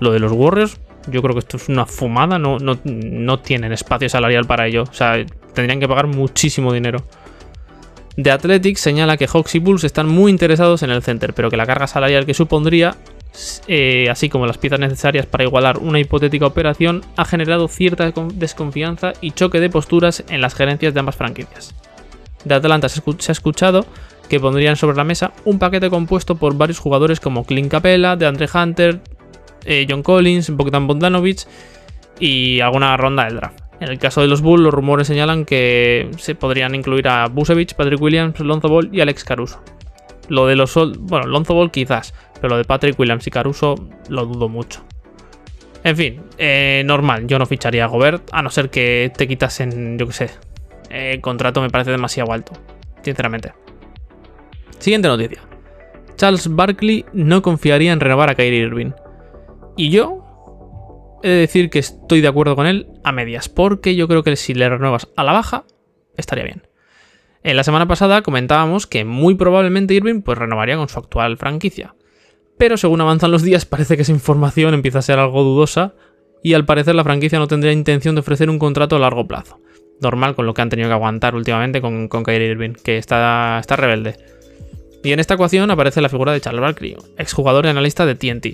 [0.00, 3.72] Lo de los Warriors, yo creo que esto es una fumada, no, no, no tienen
[3.72, 4.84] espacio salarial para ello.
[4.84, 5.24] O sea,
[5.54, 7.02] tendrían que pagar muchísimo dinero.
[8.20, 11.56] The Athletic señala que Hawks y Bulls están muy interesados en el center, pero que
[11.56, 12.96] la carga salarial que supondría
[13.66, 19.12] eh, así como las piezas necesarias para igualar una hipotética operación, ha generado cierta desconfianza
[19.20, 21.74] y choque de posturas en las gerencias de ambas franquicias.
[22.44, 23.86] De Atlanta se ha escuchado
[24.28, 28.48] que pondrían sobre la mesa un paquete compuesto por varios jugadores como Clint Capella, DeAndre
[28.52, 29.00] Hunter,
[29.64, 31.46] eh, John Collins, Bogdan Bogdanovich
[32.20, 33.60] y alguna ronda del draft.
[33.80, 37.74] En el caso de los Bulls, los rumores señalan que se podrían incluir a Busevich,
[37.74, 39.62] Patrick Williams, Lonzo Ball y Alex Caruso.
[40.28, 43.74] Lo de los bueno, Lonzo Ball quizás, pero lo de Patrick Williams y Caruso
[44.08, 44.84] lo dudo mucho.
[45.84, 49.98] En fin, eh, normal, yo no ficharía a Gobert, a no ser que te quitasen,
[49.98, 50.30] yo qué sé.
[50.90, 52.52] Eh, el contrato me parece demasiado alto,
[53.02, 53.52] sinceramente.
[54.78, 55.40] Siguiente noticia.
[56.16, 58.90] Charles Barkley no confiaría en renovar a Kyrie Irving.
[59.76, 64.08] Y yo he de decir que estoy de acuerdo con él a medias, porque yo
[64.08, 65.64] creo que si le renuevas a la baja,
[66.16, 66.66] estaría bien.
[67.44, 71.94] En la semana pasada comentábamos que muy probablemente Irving pues renovaría con su actual franquicia.
[72.58, 75.94] Pero según avanzan los días parece que esa información empieza a ser algo dudosa
[76.42, 79.58] y al parecer la franquicia no tendría intención de ofrecer un contrato a largo plazo.
[80.00, 83.58] Normal con lo que han tenido que aguantar últimamente con, con Kyrie Irving, que está,
[83.60, 84.16] está rebelde.
[85.02, 88.46] Y en esta ecuación aparece la figura de Charles Barkley, exjugador y analista de TNT.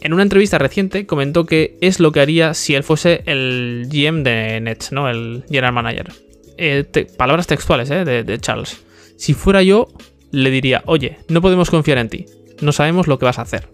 [0.00, 4.22] En una entrevista reciente comentó que es lo que haría si él fuese el GM
[4.22, 5.08] de Nets, ¿no?
[5.08, 6.12] El general manager.
[6.58, 6.84] Eh,
[7.16, 8.04] palabras textuales ¿eh?
[8.04, 8.82] de, Charles.
[9.16, 9.88] Si fuera yo,
[10.30, 12.26] le diría, oye, no podemos confiar en ti,
[12.60, 13.68] no sabemos lo que vas a hacer.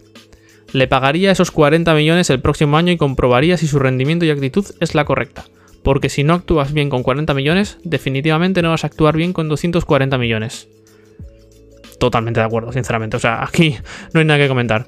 [0.71, 4.65] Le pagaría esos 40 millones el próximo año y comprobaría si su rendimiento y actitud
[4.79, 5.45] es la correcta.
[5.83, 9.49] Porque si no actúas bien con 40 millones, definitivamente no vas a actuar bien con
[9.49, 10.67] 240 millones.
[11.99, 13.17] Totalmente de acuerdo, sinceramente.
[13.17, 13.77] O sea, aquí
[14.13, 14.87] no hay nada que comentar.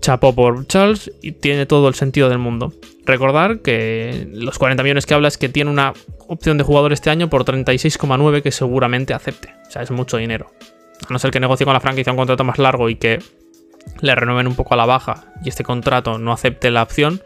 [0.00, 2.74] Chapó por Charles y tiene todo el sentido del mundo.
[3.06, 5.94] Recordar que los 40 millones que habla es que tiene una
[6.28, 9.54] opción de jugador este año por 36,9 que seguramente acepte.
[9.66, 10.50] O sea, es mucho dinero.
[11.08, 13.18] A no ser que negocie con la franquicia un contrato más largo y que
[14.00, 17.22] le renueven un poco a la baja y este contrato no acepte la opción,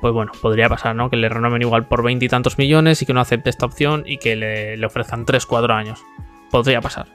[0.00, 1.10] pues bueno, podría pasar, ¿no?
[1.10, 4.04] Que le renueven igual por 20 y tantos millones y que no acepte esta opción
[4.06, 6.00] y que le, ofrezcan 3-4 años.
[6.50, 7.06] Podría pasar.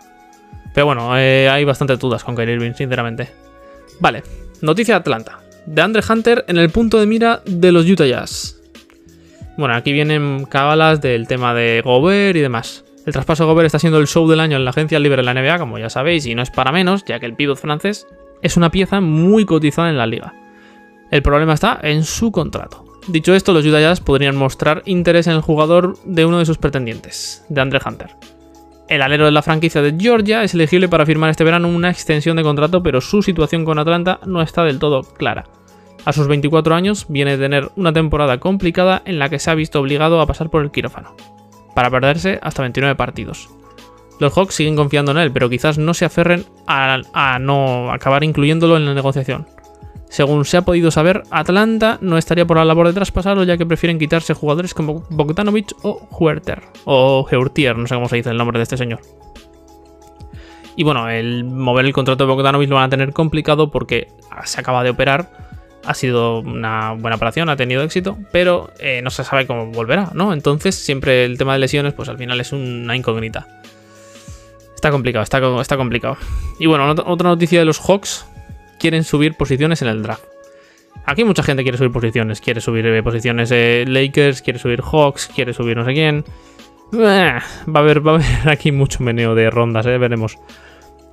[0.74, 3.30] Pero bueno, eh, hay bastantes dudas con Kyrie Irving, sinceramente.
[4.00, 4.24] Vale,
[4.64, 5.40] Noticia de Atlanta.
[5.66, 8.62] De Andre Hunter en el punto de mira de los Utah Jazz.
[9.58, 12.83] Bueno, aquí vienen cábalas del tema de Gobert y demás.
[13.06, 15.34] El traspaso Gobert está siendo el show del año en la agencia libre de la
[15.34, 18.08] NBA, como ya sabéis, y no es para menos, ya que el pivot francés
[18.42, 20.34] es una pieza muy cotizada en la liga.
[21.12, 22.86] El problema está en su contrato.
[23.08, 27.46] Dicho esto, los Utah podrían mostrar interés en el jugador de uno de sus pretendientes,
[27.50, 28.12] de Andre Hunter.
[28.88, 32.38] El alero de la franquicia de Georgia es elegible para firmar este verano una extensión
[32.38, 35.46] de contrato, pero su situación con Atlanta no está del todo clara.
[36.06, 39.56] A sus 24 años viene de tener una temporada complicada en la que se ha
[39.56, 41.16] visto obligado a pasar por el quirófano,
[41.74, 43.50] para perderse hasta 29 partidos.
[44.20, 48.78] Los Hawks siguen confiando en él, pero quizás no se aferren a, no acabar incluyéndolo
[48.78, 49.48] en la negociación.
[50.10, 53.66] Según se ha podido saber, Atlanta no estaría por la labor de traspasarlo ya que
[53.66, 56.62] prefieren quitarse jugadores como Bogdanovich o Huerter.
[56.86, 59.00] O Heurtier, no sé cómo se dice el nombre de este señor.
[60.76, 64.08] Y bueno, el mover el contrato de Bogdanovich lo van a tener complicado porque
[64.46, 65.32] se acaba de operar.
[65.86, 70.12] Ha sido una buena operación, ha tenido éxito, pero eh, no se sabe cómo volverá,
[70.14, 70.34] ¿no?
[70.34, 73.48] Entonces, siempre el tema de lesiones, pues al final es una incógnita.
[74.76, 76.18] Está complicado, está, complicado.
[76.60, 78.26] Y bueno, otra noticia de los Hawks
[78.80, 80.24] quieren subir posiciones en el draft.
[81.06, 82.42] Aquí mucha gente quiere subir posiciones.
[82.42, 86.26] Quiere subir eh, posiciones eh, Lakers, quiere subir Hawks, quiere subir no sé quién.
[86.94, 90.38] Va, a haber, va a haber aquí mucho meneo de rondas, veremos.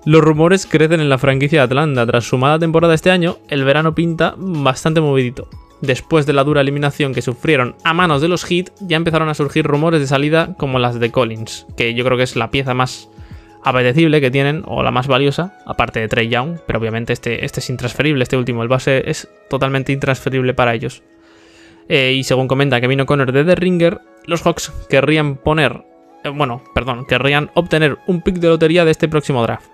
[0.06, 2.06] Los rumores crecen en la franquicia de Atlanta.
[2.06, 5.48] Tras su mala temporada este año, el verano pinta bastante movidito.
[5.82, 9.34] Después de la dura eliminación que sufrieron a manos de los Heat, ya empezaron a
[9.34, 12.74] surgir rumores de salida como las de Collins, que yo creo que es la pieza
[12.74, 13.08] más
[13.62, 17.60] apetecible que tienen, o la más valiosa, aparte de Trey Young, pero obviamente este, este
[17.60, 21.02] es intransferible, este último, el base es totalmente intransferible para ellos.
[21.88, 25.84] Eh, y según comenta Kevin O'Connor de The Ringer, los Hawks querrían poner,
[26.24, 29.68] eh, bueno, perdón, querrían obtener un pick de lotería de este próximo draft.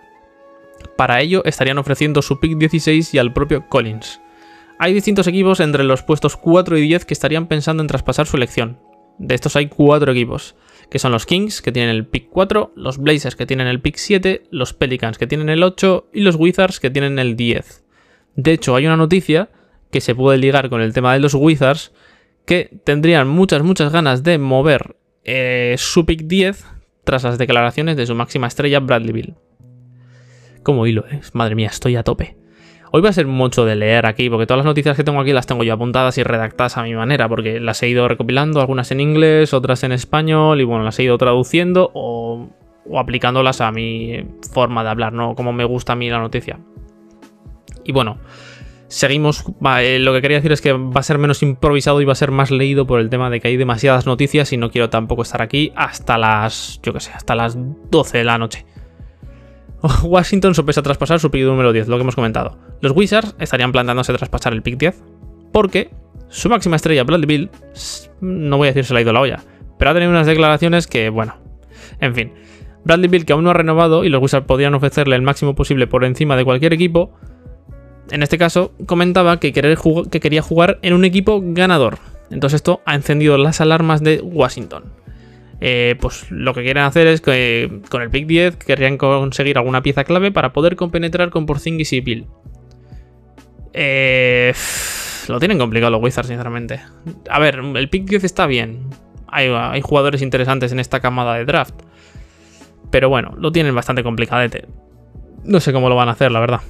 [0.97, 4.21] Para ello estarían ofreciendo su pick 16 y al propio Collins.
[4.79, 8.37] Hay distintos equipos entre los puestos 4 y 10 que estarían pensando en traspasar su
[8.37, 8.79] elección.
[9.19, 10.55] De estos hay 4 equipos
[10.91, 13.97] que son los Kings, que tienen el pick 4, los Blazers, que tienen el pick
[13.97, 17.85] 7, los Pelicans, que tienen el 8, y los Wizards, que tienen el 10.
[18.37, 19.51] De hecho, hay una noticia
[19.91, 21.93] que se puede ligar con el tema de los Wizards,
[22.45, 26.65] que tendrían muchas, muchas ganas de mover eh, su pick 10
[27.05, 29.35] tras las declaraciones de su máxima estrella, Bradley Bill.
[30.67, 31.21] Como hilo, ¿eh?
[31.33, 32.37] Madre mía, estoy a tope.
[32.91, 35.33] Hoy va a ser mucho de leer aquí, porque todas las noticias que tengo aquí
[35.33, 38.91] las tengo yo apuntadas y redactadas a mi manera, porque las he ido recopilando, algunas
[38.91, 42.49] en inglés, otras en español, y bueno, las he ido traduciendo o,
[42.99, 45.37] aplicándolas a mi forma de hablar, ¿no?
[45.37, 46.59] Como me gusta a mí la noticia.
[47.85, 48.19] Y bueno,
[48.89, 49.45] seguimos.
[49.79, 52.17] Eh, lo que quería decir es que va a ser menos improvisado y va a
[52.17, 55.23] ser más leído por el tema de que hay demasiadas noticias y no quiero tampoco
[55.23, 58.67] estar aquí hasta las, yo qué sé, hasta las 12 de la noche.
[60.05, 62.59] Washington sopesa traspasar su pick número 10, lo que hemos comentado.
[62.81, 65.03] Los Wizards estarían planteándose traspasar el pick 10
[65.53, 65.91] porque
[66.29, 67.51] Su máxima estrella, Bradley Bill,
[68.21, 69.43] no voy a decir se le ha ido la olla,
[69.79, 71.37] pero ha tenido unas declaraciones que, bueno,
[72.01, 72.33] en fin.
[72.85, 75.87] Bradley Bill, que aún no ha renovado y los Wizards podrían ofrecerle el máximo posible
[75.87, 77.13] por encima de cualquier equipo,
[78.11, 81.99] en este caso comentaba que, que quería jugar en un equipo ganador.
[82.31, 84.85] Entonces esto ha encendido las alarmas de Washington.
[85.61, 89.83] Eh, pues lo que quieren hacer es que con el pick 10 querrían conseguir alguna
[89.83, 92.27] pieza clave para poder compenetrar con Porzingis y Bill.
[93.73, 94.53] Eh,
[95.29, 96.81] lo tienen complicado los Wizards, sinceramente.
[97.31, 98.89] A ver, el pick 10 está bien.
[99.29, 101.75] Hay, jugadores interesantes en esta camada de draft.
[102.91, 104.67] Pero bueno, lo tienen bastante complicadete.
[105.45, 106.61] No sé cómo lo van a hacer, la verdad.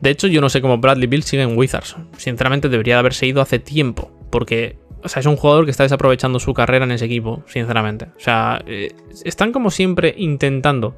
[0.00, 1.96] De hecho, yo no sé cómo Bradley Bill sigue en Wizards.
[2.16, 4.12] Sinceramente, debería de haberse ido hace tiempo.
[4.30, 8.06] Porque, o sea, es un jugador que está desaprovechando su carrera en ese equipo, sinceramente.
[8.16, 8.92] O sea, eh,
[9.24, 10.96] están como siempre intentando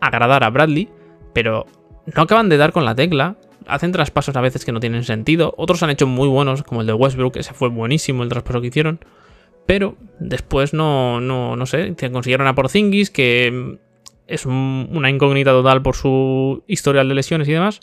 [0.00, 0.88] agradar a Bradley,
[1.32, 1.66] pero
[2.14, 3.36] no acaban de dar con la tecla.
[3.66, 5.54] Hacen traspasos a veces que no tienen sentido.
[5.56, 8.68] Otros han hecho muy buenos, como el de Westbrook, ese fue buenísimo el traspaso que
[8.68, 9.00] hicieron.
[9.66, 13.78] Pero después no, no, no sé, consiguieron a Porzingis, que
[14.26, 17.80] es una incógnita total por su historial de lesiones y demás.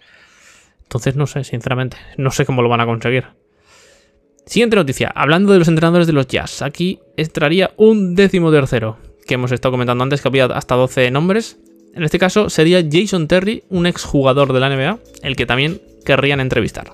[0.83, 3.25] Entonces no sé, sinceramente, no sé cómo lo van a conseguir.
[4.45, 9.35] Siguiente noticia, hablando de los entrenadores de los Jazz, aquí entraría un décimo tercero, que
[9.35, 11.57] hemos estado comentando antes que había hasta 12 nombres.
[11.95, 16.41] En este caso sería Jason Terry, un exjugador de la NBA, el que también querrían
[16.41, 16.93] entrevistar.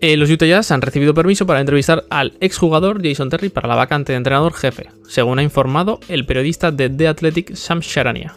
[0.00, 3.74] Eh, los Utah Jazz han recibido permiso para entrevistar al exjugador Jason Terry para la
[3.74, 8.36] vacante de entrenador jefe, según ha informado el periodista de The Athletic Sam Sharania.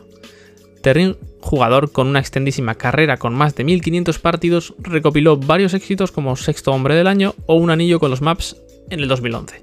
[0.82, 6.36] Terry, jugador con una extendísima carrera con más de 1500 partidos, recopiló varios éxitos como
[6.36, 8.58] sexto hombre del año o un anillo con los Maps
[8.90, 9.62] en el 2011.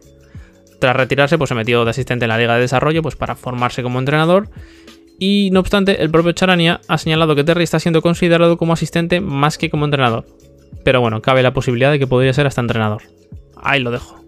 [0.78, 3.82] Tras retirarse, pues se metió de asistente en la Liga de Desarrollo pues, para formarse
[3.82, 4.48] como entrenador.
[5.18, 9.20] Y no obstante, el propio Charania ha señalado que Terry está siendo considerado como asistente
[9.20, 10.26] más que como entrenador,
[10.84, 13.02] pero bueno, cabe la posibilidad de que podría ser hasta entrenador.
[13.56, 14.22] Ahí lo dejo.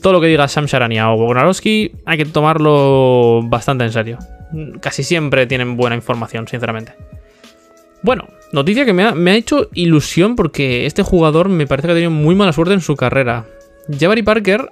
[0.00, 4.18] Todo lo que diga Sam Sharania o Bognarowski hay que tomarlo bastante en serio.
[4.80, 6.94] Casi siempre tienen buena información, sinceramente.
[8.02, 12.10] Bueno, noticia que me ha, hecho ilusión porque este jugador me parece que ha tenido
[12.10, 13.46] muy mala suerte en su carrera.
[13.98, 14.70] Jabari Parker,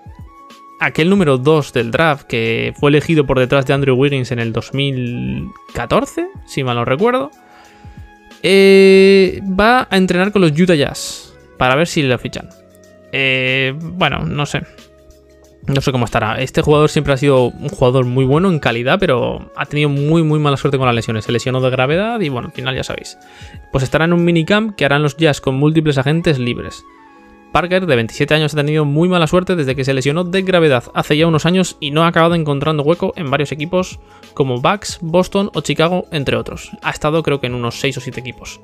[0.81, 4.53] aquel número 2 del draft que fue elegido por detrás de Andrew Wiggins en el
[4.53, 7.31] 2014, si mal no recuerdo,
[8.43, 12.49] eh, va a entrenar con los Utah Jazz para ver si lo fichan.
[13.13, 14.63] Eh, bueno, no sé.
[15.67, 16.41] No sé cómo estará.
[16.41, 20.23] Este jugador siempre ha sido un jugador muy bueno en calidad, pero ha tenido muy,
[20.23, 21.25] muy mala suerte con las lesiones.
[21.25, 23.19] Se lesionó de gravedad y bueno, al final ya sabéis.
[23.73, 26.85] Pues estará en un minicamp que harán los Jazz con múltiples agentes libres.
[27.51, 30.85] Parker, de 27 años, ha tenido muy mala suerte desde que se lesionó de gravedad
[30.95, 33.99] hace ya unos años y no ha acabado encontrando hueco en varios equipos
[34.35, 36.71] como Bucks, Boston o Chicago, entre otros.
[36.83, 38.61] Ha estado creo que en unos 6 o 7 equipos.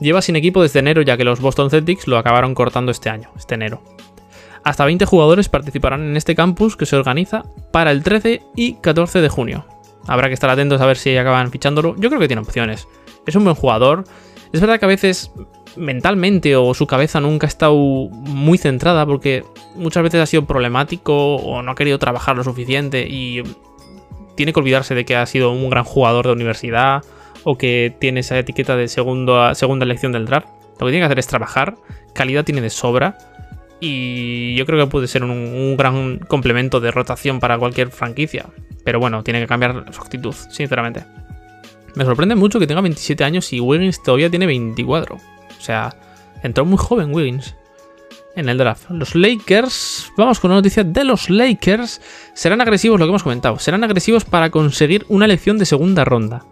[0.00, 3.30] Lleva sin equipo desde enero ya que los Boston Celtics lo acabaron cortando este año,
[3.36, 3.82] este enero.
[4.64, 9.20] Hasta 20 jugadores participarán en este campus que se organiza para el 13 y 14
[9.20, 9.66] de junio.
[10.06, 11.94] Habrá que estar atentos a ver si acaban fichándolo.
[11.98, 12.88] Yo creo que tiene opciones.
[13.26, 14.04] Es un buen jugador.
[14.52, 15.30] Es verdad que a veces
[15.76, 21.36] mentalmente o su cabeza nunca ha estado muy centrada porque muchas veces ha sido problemático
[21.36, 23.42] o no ha querido trabajar lo suficiente y
[24.36, 27.02] tiene que olvidarse de que ha sido un gran jugador de universidad
[27.42, 30.48] o que tiene esa etiqueta de segunda elección del draft.
[30.80, 31.76] Lo que tiene que hacer es trabajar,
[32.14, 33.18] calidad tiene de sobra
[33.80, 38.46] y yo creo que puede ser un, gran complemento de rotación para cualquier franquicia.
[38.84, 41.04] Pero bueno, tiene que cambiar su actitud, sinceramente.
[41.94, 45.16] Me sorprende mucho que tenga 27 años y Wiggins todavía tiene 24.
[45.16, 45.96] O sea,
[46.42, 47.54] entró muy joven Wiggins
[48.36, 48.90] en el draft.
[48.90, 52.00] Los Lakers, vamos con una noticia de los Lakers,
[52.34, 56.44] serán agresivos, lo que hemos comentado, serán agresivos para conseguir una elección de segunda ronda.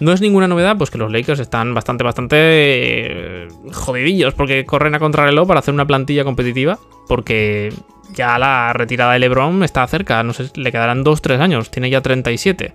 [0.00, 4.94] No es ninguna novedad, pues que los Lakers están bastante, bastante eh, jodidillos porque corren
[4.94, 7.72] a contrarreloj para hacer una plantilla competitiva, porque
[8.14, 12.00] ya la retirada de LeBron está cerca, no sé, le quedarán 2-3 años, tiene ya
[12.00, 12.74] 37.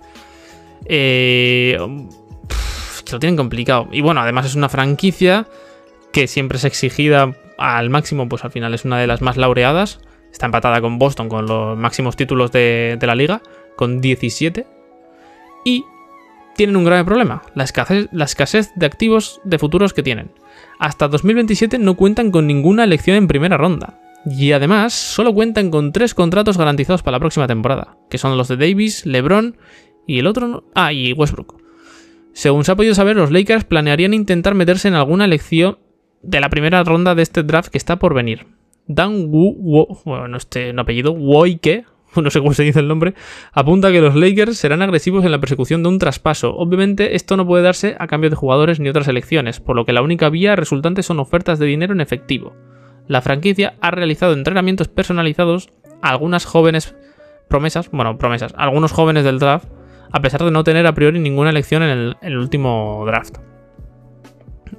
[0.86, 1.78] Eh,
[3.04, 3.88] que lo tienen complicado.
[3.92, 5.46] Y bueno, además es una franquicia
[6.12, 10.00] que siempre es exigida al máximo, pues al final es una de las más laureadas.
[10.32, 13.42] Está empatada con Boston con los máximos títulos de, la liga,
[13.76, 14.66] con 17.
[15.64, 15.84] Y
[16.56, 20.30] tienen un grave problema, la escasez, de activos de futuros que tienen.
[20.78, 24.00] Hasta 2027 no cuentan con ninguna elección en primera ronda.
[24.26, 28.48] Y además, solo cuentan con tres contratos garantizados para la próxima temporada, que son los
[28.48, 29.56] de Davis, LeBron
[30.06, 30.64] y el otro...
[30.74, 31.62] Ah, y Westbrook.
[32.32, 35.78] Según se ha podido saber, los Lakers planearían intentar meterse en alguna elección
[36.22, 38.46] de la primera ronda de este draft que está por venir.
[38.86, 41.84] Dan Wu, bueno, este apellido, Woike,
[42.22, 43.14] no sé cómo se dice el nombre,
[43.52, 46.54] apunta que los Lakers serán agresivos en la persecución de un traspaso.
[46.56, 49.92] Obviamente esto no puede darse a cambio de jugadores ni otras elecciones, por lo que
[49.92, 52.54] la única vía resultante son ofertas de dinero en efectivo.
[53.06, 55.68] La franquicia ha realizado entrenamientos personalizados
[56.02, 56.94] a algunas jóvenes
[57.48, 59.68] promesas, bueno, promesas, algunos jóvenes del draft,
[60.10, 63.38] a pesar de no tener a priori ninguna elección en el, último draft.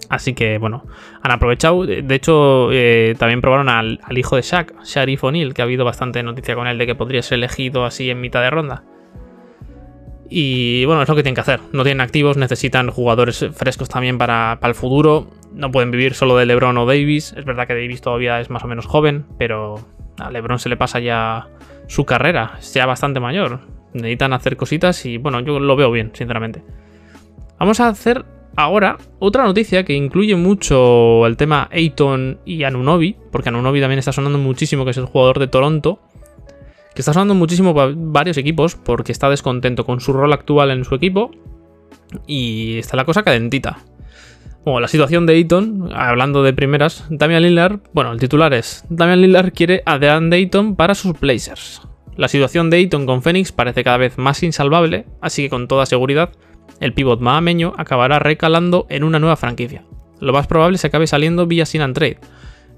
[0.09, 0.85] Así que, bueno,
[1.21, 1.85] han aprovechado.
[1.85, 6.21] De hecho, eh, también probaron al, hijo de Shaq, Sharif O'Neal, que ha habido bastante
[6.23, 8.83] noticia con él de que podría ser elegido así en mitad de ronda.
[10.29, 11.59] Y bueno, es lo que tienen que hacer.
[11.71, 15.27] No tienen activos, necesitan jugadores frescos también para, el futuro.
[15.53, 17.33] No pueden vivir solo de LeBron o Davis.
[17.37, 19.79] Es verdad que Davis todavía es más o menos joven, pero
[20.19, 21.47] a LeBron se le pasa ya
[21.87, 23.59] su carrera, es ya bastante mayor.
[23.93, 26.63] Necesitan hacer cositas y bueno, yo lo veo bien, sinceramente.
[27.59, 28.25] Vamos a hacer
[28.55, 34.11] ahora otra noticia que incluye mucho el tema Ayton y Anunobi, porque Anunobi también está
[34.11, 35.99] sonando muchísimo, que es el jugador de Toronto,
[36.93, 40.85] que está sonando muchísimo para varios equipos porque está descontento con su rol actual en
[40.85, 41.31] su equipo
[42.25, 43.79] y está la cosa calentita.
[44.63, 49.21] Bueno, la situación de Ayton, hablando de primeras, Damian Lillard, bueno, el titular es, Damian
[49.21, 51.83] Lillard quiere a DeAndre Dayton para sus Blazers.
[52.15, 55.85] La situación de Ayton con Phoenix parece cada vez más insalvable, así que con toda
[55.85, 56.31] seguridad,
[56.79, 59.85] el pivot mahameño acabará recalando en una nueva franquicia.
[60.19, 62.19] Lo más probable es que acabe saliendo vía sin and trade.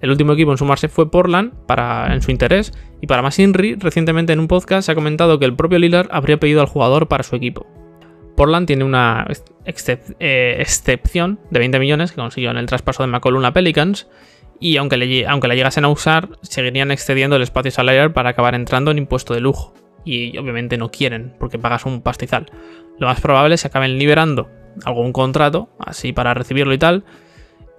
[0.01, 2.71] El último equipo en sumarse fue Portland para, en su interés,
[3.01, 6.09] y para más Inri, recientemente en un podcast se ha comentado que el propio Lillard
[6.11, 7.65] habría pedido al jugador para su equipo.
[8.37, 9.25] Portland tiene una
[9.65, 14.07] eh, excepción de 20 millones que consiguió en el traspaso de McCollum a Pelicans.
[14.59, 18.91] Y aunque, aunque la llegasen a usar, seguirían excediendo el espacio salarial para acabar entrando
[18.91, 19.73] en impuesto de lujo.
[20.05, 22.45] Y obviamente no quieren, porque pagas un pastizal.
[22.99, 24.49] Lo más probable es que acaben liberando
[24.85, 27.03] algún contrato, así para recibirlo y tal.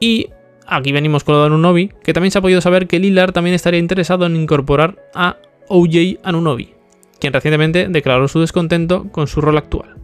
[0.01, 0.29] Y
[0.67, 3.55] aquí venimos con lo de Anunobi, que también se ha podido saber que Lillard también
[3.55, 5.37] estaría interesado en incorporar a
[5.69, 6.75] OJ Anunobi,
[7.21, 9.97] quien recientemente declaró su descontento con su rol actual.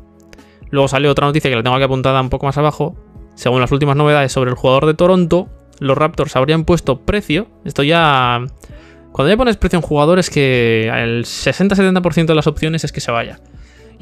[0.70, 2.96] Luego salió otra noticia que la tengo aquí apuntada un poco más abajo.
[3.36, 5.48] Según las últimas novedades sobre el jugador de Toronto,
[5.78, 7.46] los Raptors habrían puesto precio.
[7.64, 8.44] Esto ya.
[9.12, 12.90] Cuando ya pones precio a un jugador es que el 60-70% de las opciones es
[12.90, 13.38] que se vaya.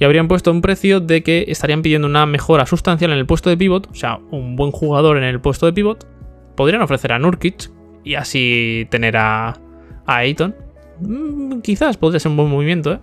[0.02, 3.50] Y habrían puesto un precio de que estarían pidiendo una mejora sustancial en el puesto
[3.50, 6.08] de pivot, o sea, un buen jugador en el puesto de pivot.
[6.56, 7.70] Podrían ofrecer a Nurkic
[8.02, 9.50] y así tener a,
[10.04, 10.56] a Ayton.
[10.98, 12.98] Mm, quizás podría ser un buen movimiento, ¿eh?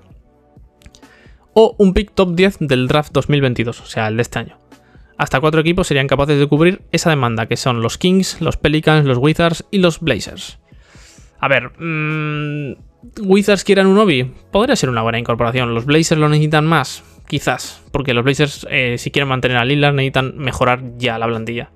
[1.54, 4.58] o un pick top 10 del draft 2022, o sea, el de este año.
[5.18, 9.06] Hasta cuatro equipos serían capaces de cubrir esa demanda, que son los Kings, los Pelicans,
[9.06, 10.60] los Wizards y los Blazers.
[11.40, 12.74] A ver, mmm,
[13.22, 15.74] Wizards quieran un Obi, podría ser una buena incorporación.
[15.74, 19.94] Los Blazers lo necesitan más, quizás, porque los Blazers, eh, si quieren mantener a Lillard,
[19.94, 21.72] necesitan mejorar ya la blandilla.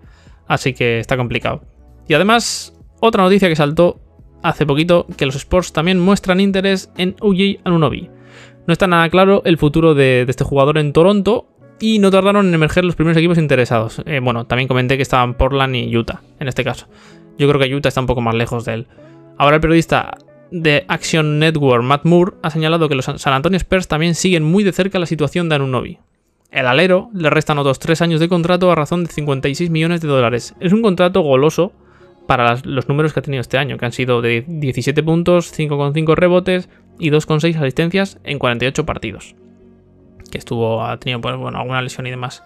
[0.48, 1.64] Así que está complicado.
[2.08, 4.00] Y además, otra noticia que saltó
[4.44, 8.10] hace poquito, que los Sports también muestran interés en UJ Anunobi.
[8.68, 11.48] No está nada claro el futuro de, este jugador en Toronto
[11.80, 14.02] y no tardaron en emerger los primeros equipos interesados.
[14.06, 16.88] Eh, bueno, también comenté que estaban Portland y Utah en este caso.
[17.38, 18.88] Yo creo que Utah está un poco más lejos de él.
[19.38, 20.18] Ahora el periodista
[20.54, 24.64] de Action Network, Matt Moore, ha señalado que los San Antonio Spurs también siguen muy
[24.64, 25.98] de cerca la situación de Anunobi.
[26.52, 30.08] El alero le restan otros 3 años de contrato a razón de 56 millones de
[30.08, 30.54] dólares.
[30.60, 31.74] Es un contrato goloso
[32.28, 36.16] para los números que ha tenido este año, que han sido de 17 puntos, 5,5
[36.16, 39.34] rebotes, y 2,6 asistencias en 48 partidos.
[40.30, 42.44] Que estuvo, ha tenido pues, alguna lesión y demás.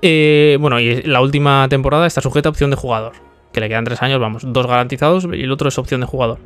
[0.00, 3.14] Eh, bueno, y la última temporada está sujeta a opción de jugador.
[3.52, 6.38] Que le quedan 3 años, vamos, dos garantizados y el otro es opción de jugador.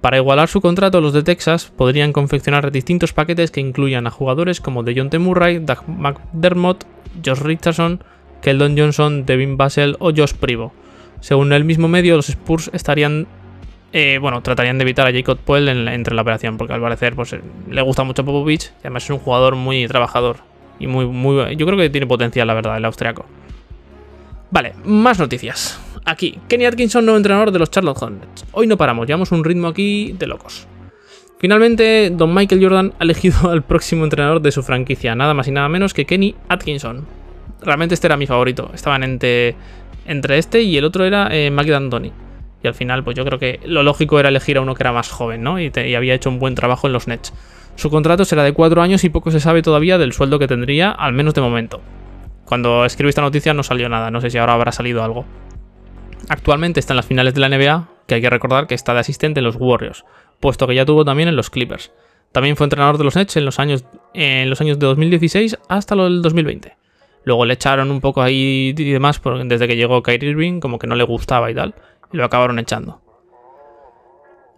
[0.00, 4.60] Para igualar su contrato, los de Texas podrían confeccionar distintos paquetes que incluyan a jugadores
[4.60, 6.84] como DeJounte Murray, Doug McDermott,
[7.24, 8.02] Josh Richardson,
[8.40, 10.72] Keldon Johnson, Devin Basel o Josh Privo.
[11.20, 13.26] Según el mismo medio, los Spurs estarían
[13.92, 17.32] eh, bueno, tratarían de evitar a Jacob Puel entre la operación, porque al parecer pues,
[17.32, 20.38] eh, le gusta mucho a Popovich y además es un jugador muy trabajador
[20.78, 21.56] y muy, muy.
[21.56, 23.26] Yo creo que tiene potencial, la verdad, el austriaco.
[24.50, 25.80] Vale, más noticias.
[26.04, 28.44] Aquí, Kenny Atkinson, nuevo entrenador de los Charlotte Hornets.
[28.52, 30.66] Hoy no paramos, llevamos un ritmo aquí de locos.
[31.38, 35.52] Finalmente, Don Michael Jordan ha elegido al próximo entrenador de su franquicia, nada más y
[35.52, 37.06] nada menos que Kenny Atkinson.
[37.62, 38.70] Realmente este era mi favorito.
[38.74, 39.54] Estaban entre,
[40.06, 42.12] entre este y el otro era eh, Mike.
[42.62, 44.92] Y al final, pues yo creo que lo lógico era elegir a uno que era
[44.92, 45.58] más joven, ¿no?
[45.58, 47.32] Y, había hecho un buen trabajo en los Nets.
[47.76, 50.90] Su contrato será de cuatro años y poco se sabe todavía del sueldo que tendría,
[50.90, 51.80] al menos de momento.
[52.44, 55.24] Cuando escribí esta noticia no salió nada, no sé si ahora habrá salido algo.
[56.30, 59.00] Actualmente está en las finales de la NBA, que hay que recordar que está de
[59.00, 60.04] asistente en los Warriors,
[60.40, 61.92] puesto que ya tuvo también en los Clippers.
[62.32, 65.96] También fue entrenador de los Nets en los años, en los años de 2016 hasta
[65.96, 66.76] del 2020.
[67.24, 70.86] Luego le echaron un poco ahí y demás desde que llegó Kyrie Irving, como que
[70.86, 71.74] no le gustaba y tal
[72.12, 73.00] y lo acabaron echando.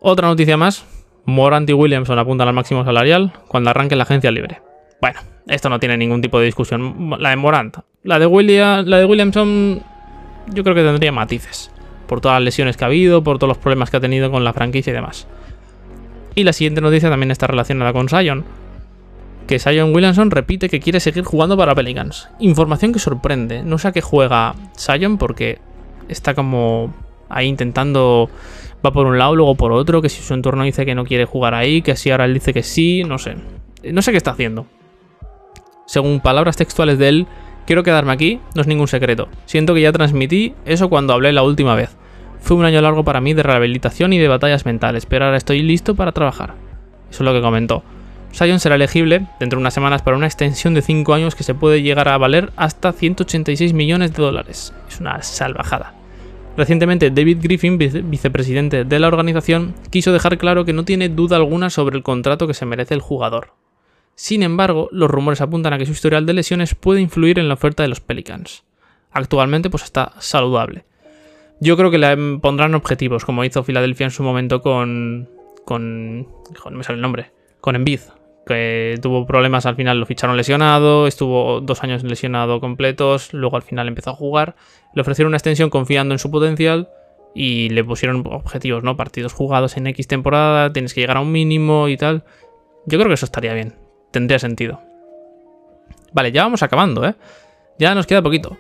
[0.00, 0.84] Otra noticia más,
[1.24, 4.60] Morant y Williamson apuntan al máximo salarial cuando arranque la agencia libre.
[5.00, 7.16] Bueno, esto no tiene ningún tipo de discusión.
[7.18, 7.78] La de Morant.
[8.02, 9.82] La de, William, la de Williamson
[10.48, 11.70] yo creo que tendría matices.
[12.06, 14.44] Por todas las lesiones que ha habido, por todos los problemas que ha tenido con
[14.44, 15.26] la franquicia y demás.
[16.34, 18.44] Y la siguiente noticia también está relacionada con Sion.
[19.46, 22.28] Que Sion Williamson repite que quiere seguir jugando para Pelicans.
[22.38, 23.62] Información que sorprende.
[23.62, 25.58] No sé a qué juega Sion porque
[26.08, 26.92] está como
[27.28, 28.30] ahí intentando
[28.84, 31.24] va por un lado, luego por otro, que si su entorno dice que no quiere
[31.24, 33.36] jugar ahí, que si ahora él dice que sí, no sé.
[33.84, 34.66] No sé qué está haciendo.
[35.86, 37.26] Según palabras textuales de él,
[37.66, 39.28] quiero quedarme aquí, no es ningún secreto.
[39.46, 41.96] Siento que ya transmití eso cuando hablé la última vez.
[42.40, 45.62] Fue un año largo para mí de rehabilitación y de batallas mentales, pero ahora estoy
[45.62, 46.54] listo para trabajar.
[47.10, 47.84] Eso es lo que comentó.
[48.32, 51.54] Sion será elegible dentro de unas semanas para una extensión de 5 años que se
[51.54, 54.72] puede llegar a valer hasta 186 millones de dólares.
[54.88, 55.94] Es una salvajada.
[56.56, 61.70] Recientemente, David Griffin, vicepresidente de la organización, quiso dejar claro que no tiene duda alguna
[61.70, 63.61] sobre el contrato que se merece el jugador.
[64.14, 67.54] Sin embargo, los rumores apuntan a que su historial de lesiones puede influir en la
[67.54, 68.64] oferta de los Pelicans.
[69.10, 70.84] Actualmente, pues está saludable.
[71.60, 75.28] Yo creo que le pondrán objetivos, como hizo Filadelfia en su momento con.
[75.64, 76.22] con.
[76.22, 77.30] no me sale el nombre.
[77.60, 78.00] Con Embiid,
[78.46, 83.62] que tuvo problemas al final, lo ficharon lesionado, estuvo dos años lesionado completos, luego al
[83.62, 84.56] final empezó a jugar,
[84.94, 86.88] le ofrecieron una extensión confiando en su potencial
[87.34, 88.96] y le pusieron objetivos, ¿no?
[88.96, 92.24] Partidos jugados en X temporada, tienes que llegar a un mínimo y tal.
[92.86, 93.74] Yo creo que eso estaría bien,
[94.12, 94.80] tendría sentido.
[96.12, 97.14] Vale, ya vamos acabando, ¿eh?
[97.78, 98.56] Ya nos queda poquito.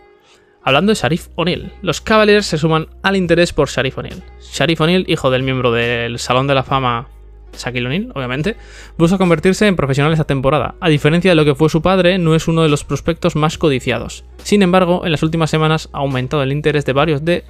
[0.64, 4.22] Hablando de Sharif O'Neill, los Cavaliers se suman al interés por Sharif O'Neill.
[4.40, 7.08] Sharif O'Neill, hijo del miembro del Salón de la Fama
[7.56, 8.56] Shaquille O'Neal, obviamente,
[8.96, 10.74] busca convertirse en profesional esta temporada.
[10.80, 13.58] A diferencia de lo que fue su padre, no es uno de los prospectos más
[13.58, 14.24] codiciados.
[14.42, 17.44] Sin embargo, en las últimas semanas ha aumentado el interés de varios de...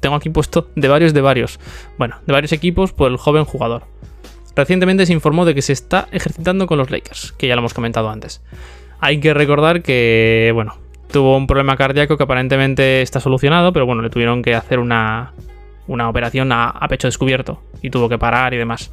[0.00, 1.60] Tengo aquí puesto de varios de varios.
[1.98, 3.82] Bueno, de varios equipos por el joven jugador.
[4.56, 7.74] Recientemente se informó de que se está ejercitando con los Lakers, que ya lo hemos
[7.74, 8.42] comentado antes.
[9.00, 10.76] Hay que recordar que, bueno,
[11.10, 15.32] tuvo un problema cardíaco que aparentemente está solucionado, pero bueno, le tuvieron que hacer una,
[15.86, 18.92] una operación a, pecho descubierto y tuvo que parar y demás.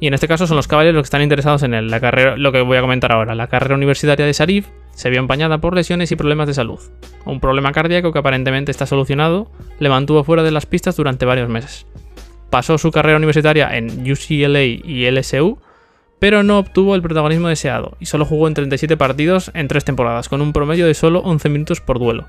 [0.00, 1.90] Y en este caso son los caballeros los que están interesados en él.
[1.90, 5.18] La carrera, lo que voy a comentar ahora, la carrera universitaria de Sharif se vio
[5.20, 6.80] empañada por lesiones y problemas de salud.
[7.26, 11.50] Un problema cardíaco que aparentemente está solucionado le mantuvo fuera de las pistas durante varios
[11.50, 11.86] meses.
[12.50, 15.58] Pasó su carrera universitaria en UCLA y LSU,
[16.18, 20.28] pero no obtuvo el protagonismo deseado y solo jugó en 37 partidos en 3 temporadas,
[20.28, 22.26] con un promedio de solo 11 minutos por duelo.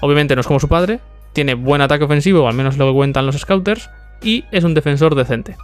[0.00, 1.00] Obviamente no es como su padre,
[1.32, 3.88] tiene buen ataque ofensivo, o al menos lo que cuentan los scouters,
[4.22, 5.56] y es un defensor decente,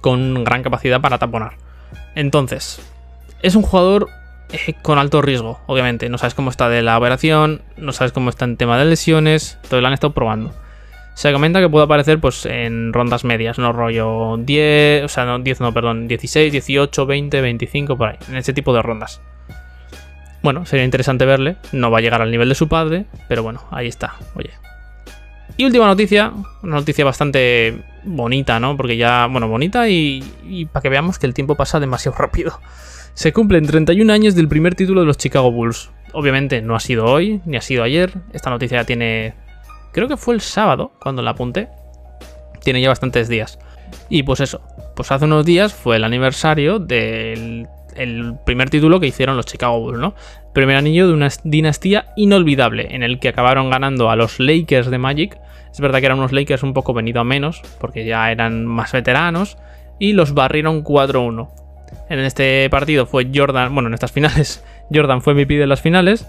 [0.00, 1.56] con gran capacidad para taponar.
[2.14, 2.80] Entonces,
[3.42, 4.08] es un jugador
[4.50, 6.08] eh, con alto riesgo, obviamente.
[6.08, 9.58] No sabes cómo está de la operación, no sabes cómo está en tema de lesiones,
[9.68, 10.52] todo lo han estado probando.
[11.14, 15.38] Se comenta que puede aparecer pues, en rondas medias, no rollo 10, o sea, no
[15.38, 19.20] 10, no, perdón, 16, 18, 20, 25, por ahí, en ese tipo de rondas.
[20.44, 21.56] Bueno, sería interesante verle.
[21.72, 24.16] No va a llegar al nivel de su padre, pero bueno, ahí está.
[24.34, 24.50] Oye.
[25.56, 28.76] Y última noticia, una noticia bastante bonita, ¿no?
[28.76, 32.60] Porque ya, bueno, bonita y, para que veamos que el tiempo pasa demasiado rápido.
[33.14, 35.90] Se cumplen 31 años del primer título de los Chicago Bulls.
[36.12, 38.12] Obviamente no ha sido hoy, ni ha sido ayer.
[38.34, 39.34] Esta noticia ya tiene...
[39.94, 41.68] Creo que fue el sábado cuando la apunté.
[42.62, 43.58] Tiene ya bastantes días.
[44.08, 44.60] Y pues eso,
[44.96, 49.78] pues hace unos días fue el aniversario del el primer título que hicieron los Chicago
[49.78, 50.14] Bulls, ¿no?
[50.52, 54.98] Primer anillo de una dinastía inolvidable en el que acabaron ganando a los Lakers de
[54.98, 55.38] Magic.
[55.70, 58.90] Es verdad que eran unos Lakers un poco venido a menos, porque ya eran más
[58.90, 59.58] veteranos,
[60.00, 61.50] y los barrieron 4-1.
[62.08, 66.26] En este partido fue Jordan, bueno, en estas finales, Jordan fue MVP de las finales,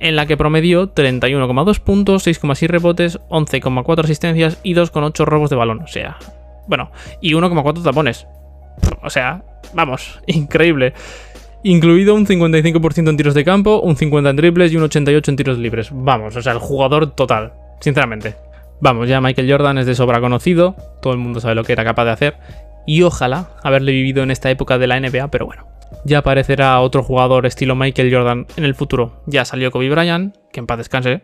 [0.00, 5.80] en la que promedió 31,2 puntos, 6,6 rebotes, 11,4 asistencias y 2,8 robos de balón.
[5.80, 6.18] O sea,
[6.66, 6.90] bueno,
[7.20, 8.26] y 1,4 tapones.
[9.02, 9.42] O sea,
[9.74, 10.94] vamos, increíble.
[11.64, 15.36] Incluido un 55% en tiros de campo, un 50% en triples y un 88% en
[15.36, 15.90] tiros libres.
[15.92, 18.36] Vamos, o sea, el jugador total, sinceramente.
[18.80, 21.84] Vamos, ya Michael Jordan es de sobra conocido, todo el mundo sabe lo que era
[21.84, 22.36] capaz de hacer.
[22.86, 25.66] Y ojalá haberle vivido en esta época de la NBA, pero bueno.
[26.04, 29.22] Ya aparecerá otro jugador estilo Michael Jordan en el futuro.
[29.26, 31.22] Ya salió Kobe Bryant, que en paz descanse,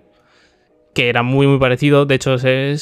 [0.94, 2.06] que era muy muy parecido.
[2.06, 2.76] De hecho, se,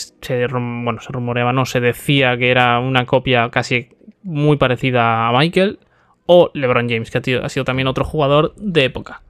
[0.50, 3.90] bueno, se rumoreaba, no, se decía que era una copia casi
[4.22, 5.78] muy parecida a Michael,
[6.26, 9.22] o LeBron James, que ha sido también otro jugador de época.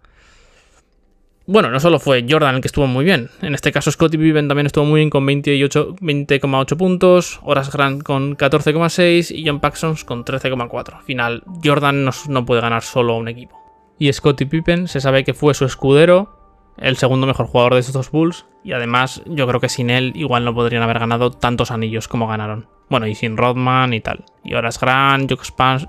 [1.52, 4.48] Bueno, no solo fue Jordan el que estuvo muy bien, en este caso Scottie Pippen
[4.48, 10.24] también estuvo muy bien con 20,8 puntos, Horas Grant con 14,6 y John Paxson con
[10.24, 10.96] 13,4.
[10.96, 13.62] Al final, Jordan no, no puede ganar solo a un equipo.
[13.98, 17.92] Y Scottie Pippen se sabe que fue su escudero, el segundo mejor jugador de estos
[17.92, 21.70] dos Bulls, y además yo creo que sin él igual no podrían haber ganado tantos
[21.70, 22.66] anillos como ganaron.
[22.88, 24.24] Bueno, y sin Rodman y tal.
[24.42, 25.30] Y Horace Grant,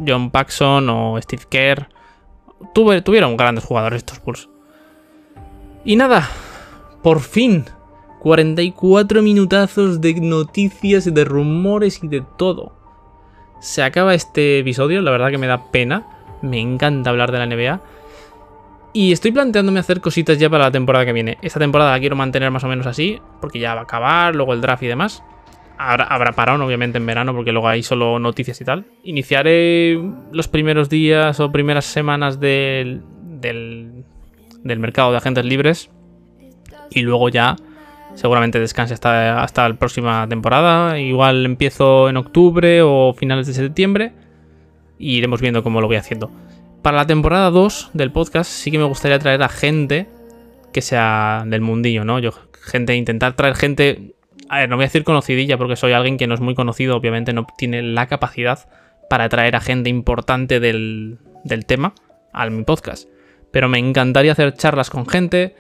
[0.06, 1.88] John Paxson o Steve Kerr.
[2.74, 4.50] tuvieron grandes jugadores estos Bulls.
[5.86, 6.30] Y nada,
[7.02, 7.66] por fin,
[8.20, 12.74] 44 minutazos de noticias, y de rumores y de todo.
[13.60, 16.08] Se acaba este episodio, la verdad que me da pena.
[16.42, 17.82] Me encanta hablar de la NBA.
[18.94, 21.38] Y estoy planteándome hacer cositas ya para la temporada que viene.
[21.42, 24.54] Esta temporada la quiero mantener más o menos así, porque ya va a acabar, luego
[24.54, 25.24] el draft y demás.
[25.78, 28.86] Habrá, habrá parón, obviamente, en verano, porque luego hay solo noticias y tal.
[29.04, 30.00] Iniciaré
[30.32, 33.02] los primeros días o primeras semanas del,
[33.42, 34.06] del,
[34.64, 35.90] del mercado de agentes libres.
[36.92, 37.56] Y luego ya
[38.16, 41.00] seguramente descanse hasta, hasta la próxima temporada.
[41.00, 44.14] Igual empiezo en octubre o finales de septiembre.
[44.98, 46.32] Y iremos viendo cómo lo voy haciendo.
[46.82, 50.08] Para la temporada 2 del podcast sí que me gustaría traer a gente
[50.74, 52.20] que sea del mundillo, ¿no?
[52.20, 54.16] Yo, gente, intentar traer gente...
[54.50, 56.98] A ver, no voy a decir conocidilla porque soy alguien que no es muy conocido,
[56.98, 58.68] obviamente no tiene la capacidad
[59.10, 61.94] para traer a gente importante del, del tema
[62.34, 63.08] al mi podcast.
[63.54, 65.56] Pero me encantaría hacer charlas con gente,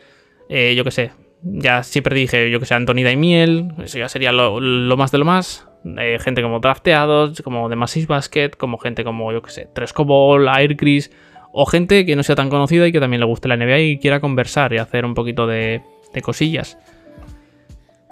[0.49, 1.11] eh, yo qué sé,
[1.43, 4.59] ya siempre dije, yo que sé, Anthony Daimiel, eso ya sería lo,
[4.97, 5.67] más de lo más.
[5.99, 10.05] Eh, gente como drafteados, como de Massive Basket, como gente como, yo que sé, Tresco
[10.05, 11.11] Ball, Aircris,
[11.51, 13.99] o gente que no sea tan conocida y que también le guste la NBA y
[13.99, 15.83] quiera conversar y hacer un poquito de,
[16.23, 16.79] cosillas.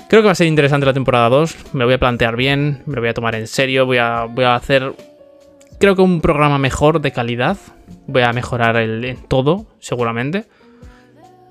[0.10, 2.96] Creo que va a ser interesante la temporada 2, me voy a plantear bien, me
[2.96, 4.94] lo voy a tomar en serio, voy a, voy a hacer,
[5.82, 7.58] creo que un programa mejor de calidad,
[8.06, 10.46] voy a mejorar el, todo, seguramente.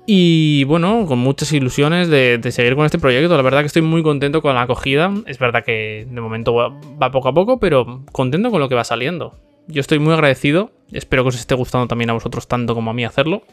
[0.07, 3.35] Y bueno, con muchas ilusiones de, seguir con este proyecto.
[3.35, 5.13] La verdad que estoy muy contento con la acogida.
[5.27, 8.85] Es verdad que de momento va, poco a poco, pero contento con lo que va
[8.85, 9.35] saliendo.
[9.67, 10.71] Yo estoy muy agradecido.
[10.91, 13.43] Espero que os esté gustando también a vosotros tanto como a mí hacerlo.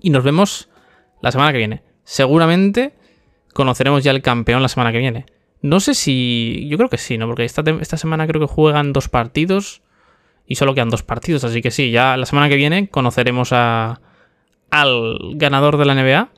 [0.00, 0.70] Y nos vemos
[1.20, 1.82] la semana que viene.
[2.02, 2.94] Seguramente
[3.52, 5.26] conoceremos ya el campeón la semana que viene.
[5.62, 6.66] No sé si...
[6.68, 7.26] Yo creo que sí, ¿no?
[7.26, 9.82] Porque esta, esta semana creo que juegan dos partidos.
[10.46, 11.44] Y solo quedan dos partidos.
[11.44, 14.00] Así que sí, ya la semana que viene conoceremos a
[14.72, 16.28] al ganador de la NBA.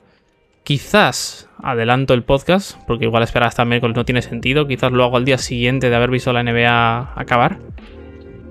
[0.65, 4.67] Quizás adelanto el podcast, porque igual esperar hasta miércoles no tiene sentido.
[4.67, 7.59] Quizás lo hago al día siguiente de haber visto la NBA acabar.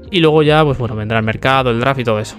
[0.10, 2.38] Y luego ya, pues bueno, vendrá el mercado, el draft y todo eso.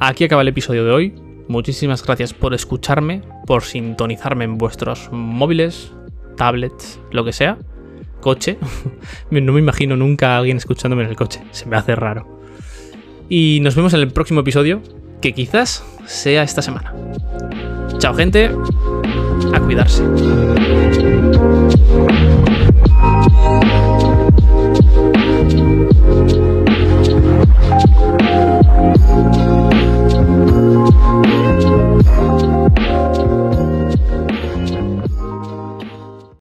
[0.00, 1.14] Aquí acaba el episodio de hoy.
[1.48, 5.92] Muchísimas gracias por escucharme, por sintonizarme en vuestros móviles,
[6.36, 7.58] tablets, lo que sea,
[8.20, 8.58] coche.
[9.30, 12.40] no me imagino nunca a alguien escuchándome en el coche, se me hace raro.
[13.28, 14.82] Y nos vemos en el próximo episodio,
[15.20, 16.94] que quizás sea esta semana.
[17.98, 18.50] Chao gente,
[19.54, 20.02] a cuidarse.